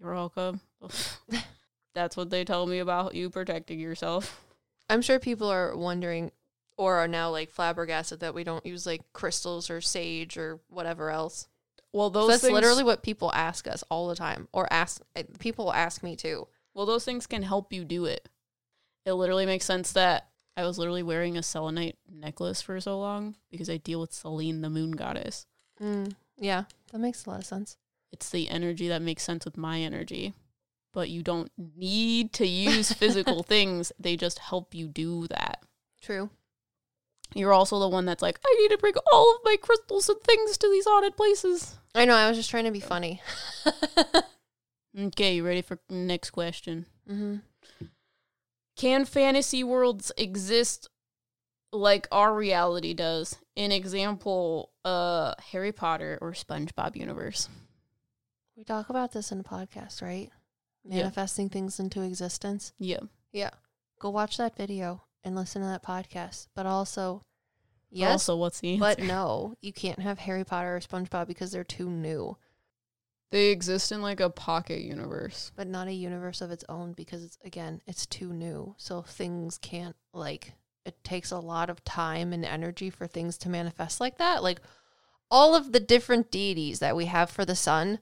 [0.01, 0.61] You're welcome.
[1.95, 4.43] That's what they tell me about you protecting yourself.
[4.89, 6.31] I'm sure people are wondering
[6.79, 11.11] or are now like flabbergasted that we don't use like crystals or sage or whatever
[11.11, 11.49] else.
[11.93, 15.01] Well, So those that's things, literally what people ask us all the time or ask
[15.15, 16.47] eh, people ask me too.
[16.75, 18.29] well, those things can help you do it.
[19.07, 23.37] It literally makes sense that I was literally wearing a selenite necklace for so long
[23.51, 25.47] because I deal with Selene, the moon goddess.
[25.81, 27.77] Mm, yeah, that makes a lot of sense.
[28.13, 30.33] It's the energy that makes sense with my energy.
[30.95, 33.93] But you don't need to use physical things.
[33.99, 35.63] They just help you do that.
[36.01, 36.31] True.
[37.35, 40.21] You're also the one that's like, I need to bring all of my crystals and
[40.23, 41.77] things to these haunted places.
[41.95, 42.15] I know.
[42.15, 43.21] I was just trying to be funny.
[44.99, 46.87] Okay, you ready for next question?
[47.07, 47.37] hmm
[48.77, 50.89] Can fantasy worlds exist
[51.73, 53.39] like our reality does?
[53.57, 57.49] An example, uh, Harry Potter or SpongeBob universe.
[58.57, 60.31] We talk about this in a podcast, right?
[60.85, 60.99] Yeah.
[61.03, 62.73] Manifesting things into existence.
[62.79, 63.01] Yeah.
[63.33, 63.51] Yeah.
[63.99, 66.49] Go watch that video and listen to that podcast.
[66.55, 67.23] But also,
[67.91, 68.81] yes, Also, what's the answer?
[68.81, 72.37] but no, you can't have Harry Potter or SpongeBob because they're too new.
[73.31, 75.51] They exist in like a pocket universe.
[75.57, 78.75] but not a universe of its own because it's again it's too new.
[78.79, 80.55] So things can't like
[80.85, 84.43] it takes a lot of time and energy for things to manifest like that.
[84.43, 84.61] Like
[85.31, 87.99] all of the different deities that we have for the sun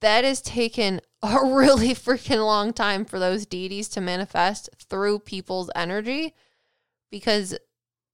[0.00, 5.70] that has taken a really freaking long time for those deities to manifest through people's
[5.74, 6.34] energy
[7.10, 7.56] because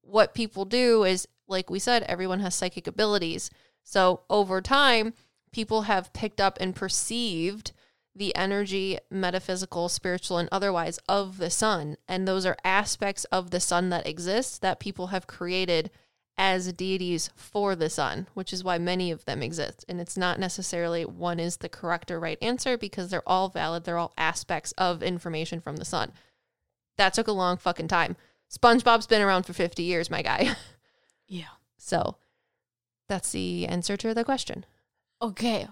[0.03, 3.51] what people do is like we said everyone has psychic abilities.
[3.83, 5.15] So over time
[5.57, 7.73] people have picked up and perceived
[8.15, 11.97] the energy, metaphysical, spiritual, and otherwise of the sun.
[12.07, 15.91] And those are aspects of the sun that exist that people have created
[16.37, 19.83] as deities for the sun, which is why many of them exist.
[19.89, 23.85] And it's not necessarily one is the correct or right answer because they're all valid.
[23.85, 26.13] They're all aspects of information from the sun.
[26.99, 28.17] That took a long fucking time.
[28.51, 30.55] SpongeBob's been around for 50 years, my guy.
[31.29, 31.57] Yeah.
[31.77, 32.19] So
[33.09, 34.65] that's the answer to the question.
[35.23, 35.69] Okay.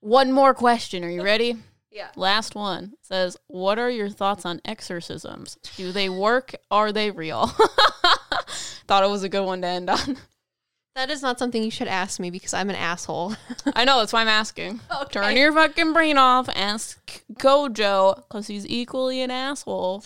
[0.00, 1.04] One more question.
[1.04, 1.56] Are you ready?
[1.90, 2.08] Yeah.
[2.14, 5.56] Last one says, What are your thoughts on exorcisms?
[5.76, 6.54] Do they work?
[6.70, 7.46] Are they real?
[8.86, 10.18] Thought it was a good one to end on.
[10.94, 13.34] That is not something you should ask me because I'm an asshole.
[13.74, 14.80] I know, that's why I'm asking.
[15.02, 15.20] Okay.
[15.20, 16.48] Turn your fucking brain off.
[16.54, 20.04] Ask Gojo, because he's equally an asshole.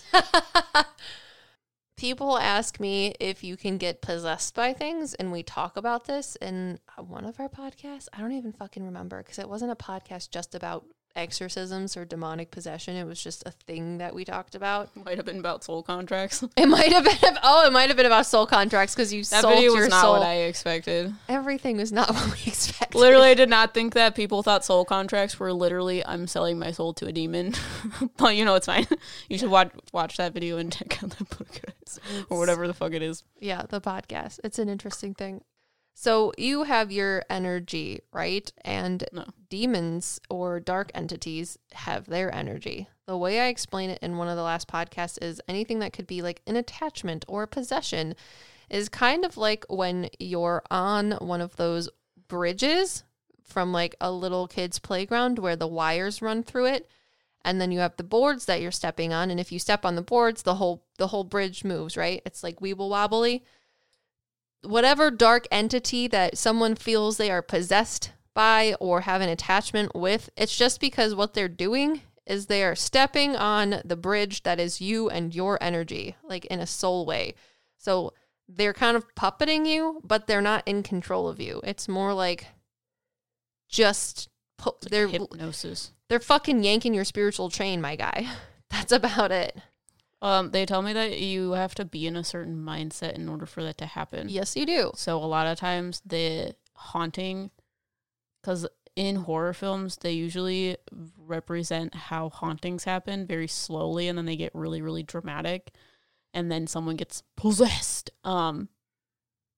[2.01, 6.35] People ask me if you can get possessed by things, and we talk about this
[6.37, 8.09] in one of our podcasts.
[8.15, 10.87] I don't even fucking remember because it wasn't a podcast just about
[11.17, 12.97] exorcisms or demonic possession.
[12.97, 14.89] It was just a thing that we talked about.
[15.05, 16.43] Might have been about soul contracts.
[16.57, 17.17] It might have been.
[17.43, 19.91] Oh, it might have been about soul contracts because you That sold video your was
[19.91, 20.13] not soul.
[20.15, 21.15] what I expected.
[21.29, 22.99] Everything was not what we expected.
[22.99, 26.71] Literally, I did not think that people thought soul contracts were literally I'm selling my
[26.73, 27.55] soul to a demon.
[28.17, 28.87] but you know, it's fine.
[29.29, 31.99] You should watch watch that video and check out the book guys,
[32.29, 33.23] or whatever the fuck it is.
[33.39, 34.41] Yeah, the podcast.
[34.45, 35.43] It's an interesting thing.
[36.01, 38.51] So you have your energy, right?
[38.65, 39.27] And No.
[39.51, 42.89] demons or dark entities have their energy.
[43.05, 46.07] The way I explain it in one of the last podcasts is anything that could
[46.07, 48.17] be like an attachment or a possession
[48.71, 51.91] is kind of like when you're on one of those
[52.29, 53.05] bridges
[53.45, 56.89] from like a little kid's playground where the wires run through it
[57.45, 59.97] and then you have the boards that you're stepping on and if you step on
[59.97, 63.45] the boards the whole the whole bridge moves right it's like weeble wobbly
[64.63, 70.31] whatever dark entity that someone feels they are possessed by or have an attachment with
[70.37, 74.81] it's just because what they're doing is they are stepping on the bridge that is
[74.81, 77.35] you and your energy like in a soul way
[77.77, 78.13] so
[78.49, 82.47] they're kind of puppeting you but they're not in control of you it's more like
[83.69, 84.29] just
[84.61, 85.93] pu- like they're hypnosis.
[86.09, 88.29] they're fucking yanking your spiritual chain, my guy.
[88.71, 89.57] That's about it.
[90.23, 93.47] Um, they tell me that you have to be in a certain mindset in order
[93.47, 94.29] for that to happen.
[94.29, 94.91] Yes, you do.
[94.95, 97.51] So a lot of times the haunting,
[98.43, 98.67] because
[98.97, 100.77] in horror films they usually
[101.17, 105.71] represent how hauntings happen very slowly, and then they get really really dramatic,
[106.35, 108.11] and then someone gets possessed.
[108.25, 108.69] Um,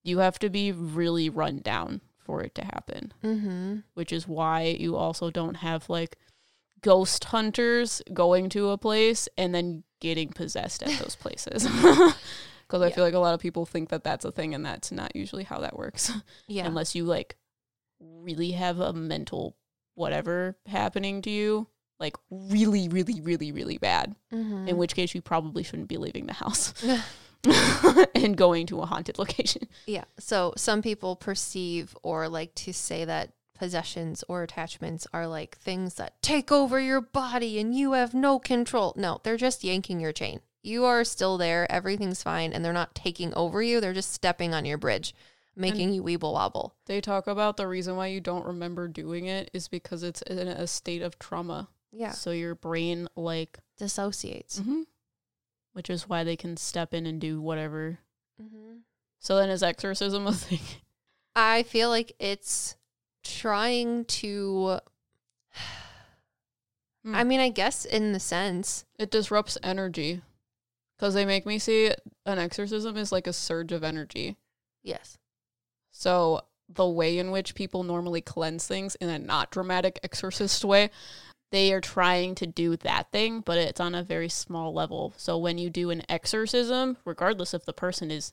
[0.04, 3.76] you have to be really run down for it to happen, Mm-hmm.
[3.94, 6.18] which is why you also don't have like
[6.82, 11.66] ghost hunters going to a place and then getting possessed at those places.
[12.68, 14.90] Because I feel like a lot of people think that that's a thing, and that's
[14.90, 16.10] not usually how that works.
[16.48, 16.66] Yeah.
[16.66, 17.36] Unless you like
[18.00, 19.58] really have a mental
[19.94, 21.66] whatever happening to you,
[22.00, 24.16] like really, really, really, really bad.
[24.32, 24.68] mm-hmm.
[24.68, 26.72] In which case, you probably shouldn't be leaving the house
[28.14, 29.68] and going to a haunted location.
[29.86, 30.04] yeah.
[30.18, 35.94] So some people perceive or like to say that possessions or attachments are like things
[35.94, 38.92] that take over your body and you have no control.
[38.96, 40.40] No, they're just yanking your chain.
[40.62, 41.70] You are still there.
[41.70, 42.52] Everything's fine.
[42.52, 43.80] And they're not taking over you.
[43.80, 45.14] They're just stepping on your bridge,
[45.56, 46.76] making you weeble wobble.
[46.86, 50.38] They talk about the reason why you don't remember doing it is because it's in
[50.48, 51.68] a state of trauma.
[51.90, 52.12] Yeah.
[52.12, 54.60] So your brain, like, Dissociates.
[54.60, 54.84] mhm,
[55.72, 57.98] which is why they can step in and do whatever.
[58.40, 58.78] Mm-hmm.
[59.18, 60.60] So then is exorcism a thing?
[61.36, 62.76] I feel like it's
[63.22, 64.78] trying to.
[67.04, 67.16] Hmm.
[67.16, 70.22] I mean, I guess in the sense, It disrupts energy
[70.96, 71.90] because they make me see
[72.24, 74.36] an exorcism is like a surge of energy.
[74.84, 75.18] Yes.
[75.90, 80.90] So the way in which people normally cleanse things in a not dramatic exorcist way,
[81.50, 85.12] they are trying to do that thing, but it's on a very small level.
[85.16, 88.32] So when you do an exorcism, regardless if the person is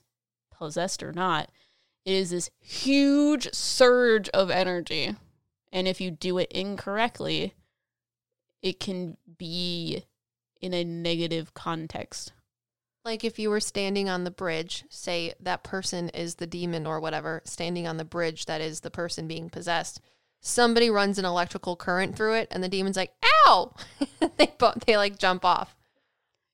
[0.56, 1.50] possessed or not,
[2.10, 5.14] it is this huge surge of energy.
[5.72, 7.54] And if you do it incorrectly,
[8.62, 10.02] it can be
[10.60, 12.32] in a negative context.
[13.04, 16.98] Like if you were standing on the bridge, say that person is the demon or
[16.98, 20.00] whatever, standing on the bridge that is the person being possessed.
[20.40, 23.12] Somebody runs an electrical current through it, and the demon's like,
[23.46, 23.74] "Ow!"
[24.36, 24.52] they
[24.86, 25.76] they like jump off.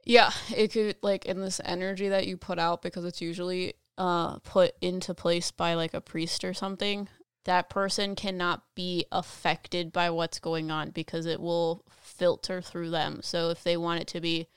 [0.05, 4.39] Yeah, it could like in this energy that you put out because it's usually uh
[4.41, 7.09] put into place by like a priest or something.
[7.45, 13.21] That person cannot be affected by what's going on because it will filter through them.
[13.23, 14.49] So if they want it to be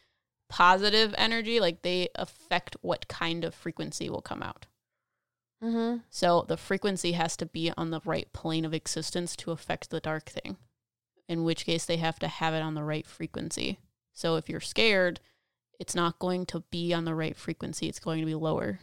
[0.49, 4.65] positive energy, like they affect what kind of frequency will come out.
[5.63, 5.97] Mm-hmm.
[6.09, 9.99] So the frequency has to be on the right plane of existence to affect the
[9.99, 10.57] dark thing.
[11.27, 13.77] In which case they have to have it on the right frequency.
[14.13, 15.19] So if you're scared,
[15.79, 17.87] it's not going to be on the right frequency.
[17.87, 18.79] It's going to be lower.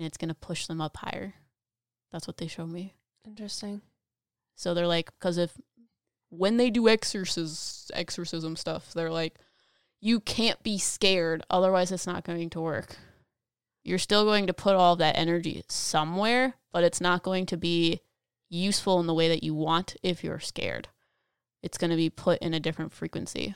[0.00, 1.34] And it's going to push them up higher.
[2.10, 2.94] That's what they show me.
[3.26, 3.82] Interesting.
[4.56, 5.52] So they're like, because if
[6.30, 9.34] when they do exorcis- exorcism stuff, they're like,
[10.00, 12.96] you can't be scared, otherwise it's not going to work.
[13.84, 17.58] You're still going to put all of that energy somewhere, but it's not going to
[17.58, 18.00] be
[18.48, 20.88] useful in the way that you want if you're scared.
[21.62, 23.54] It's going to be put in a different frequency.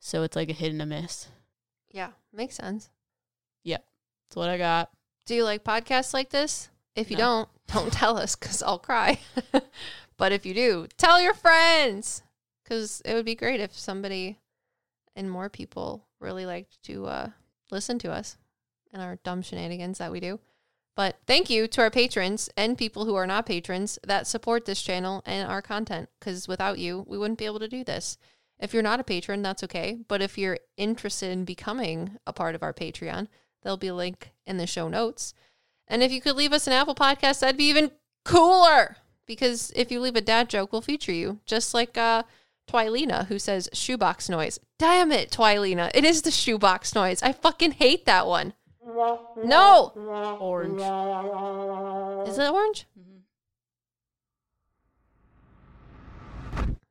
[0.00, 1.28] So it's like a hit and a miss.
[1.92, 2.90] Yeah, makes sense.
[3.62, 3.84] Yep.
[4.28, 4.90] That's what I got.
[5.30, 6.70] Do you like podcasts like this?
[6.96, 7.22] If you No.
[7.22, 9.20] don't, don't tell us because I'll cry.
[10.16, 12.24] but if you do, tell your friends
[12.64, 14.40] because it would be great if somebody
[15.14, 17.28] and more people really liked to uh,
[17.70, 18.38] listen to us
[18.92, 20.40] and our dumb shenanigans that we do.
[20.96, 24.82] But thank you to our patrons and people who are not patrons that support this
[24.82, 28.18] channel and our content because without you, we wouldn't be able to do this.
[28.58, 29.96] If you're not a patron, that's okay.
[30.08, 33.28] But if you're interested in becoming a part of our Patreon,
[33.62, 35.34] there'll be a link in the show notes.
[35.88, 37.90] And if you could leave us an Apple podcast, that'd be even
[38.24, 38.96] cooler.
[39.26, 41.40] Because if you leave a dad joke, we'll feature you.
[41.46, 42.22] Just like uh,
[42.68, 44.58] Twilina, who says shoebox noise.
[44.78, 45.90] Damn it, Twilina.
[45.94, 47.22] It is the shoebox noise.
[47.22, 48.54] I fucking hate that one.
[48.84, 49.92] No!
[50.40, 50.80] Orange.
[52.28, 52.86] Is it orange?
[52.98, 53.20] Mhm.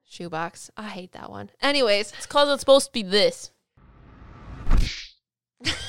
[0.05, 0.72] Shoebox.
[0.78, 1.51] I hate that one.
[1.61, 3.51] Anyways, It's because it's supposed to be this.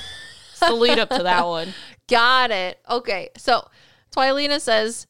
[0.61, 1.75] the lead up to that one.
[2.09, 2.79] Got it.
[2.89, 3.31] Okay.
[3.37, 3.69] So
[4.15, 5.07] Twilina says,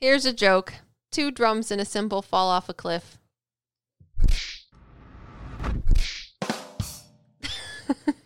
[0.00, 0.74] here's a joke.
[1.10, 3.18] Two drums and a cymbal fall off a cliff.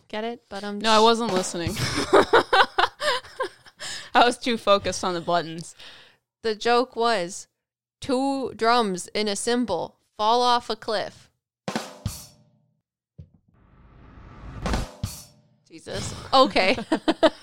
[0.08, 0.42] Get it?
[0.48, 1.76] But I'm No, I wasn't listening.
[4.14, 5.74] I was too focused on the buttons.
[6.42, 7.46] The joke was
[8.00, 11.27] two drums in a cymbal fall off a cliff.
[15.78, 16.12] Jesus.
[16.32, 16.76] Okay.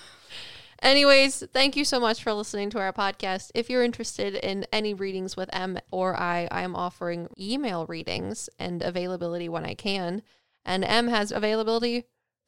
[0.81, 3.49] Anyways, thank you so much for listening to our podcast.
[3.55, 8.49] If you're interested in any readings with Em or I, I am offering email readings
[8.59, 10.21] and availability when I can.
[10.65, 12.03] And Em has availability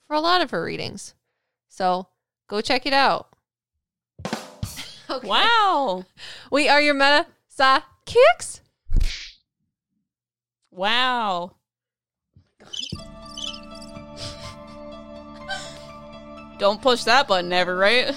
[0.08, 1.16] for a lot of her readings.
[1.70, 2.10] So
[2.50, 3.30] go check it out.
[5.10, 5.26] okay.
[5.26, 6.04] Wow.
[6.52, 8.60] We are your meta sa kicks.
[10.70, 11.54] Wow.
[16.58, 18.16] Don't push that button ever, right?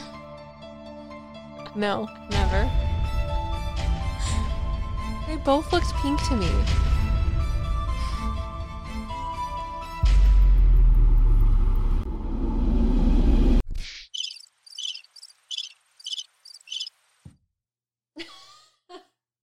[1.75, 2.71] No, never.
[5.27, 6.51] They both looked pink to me.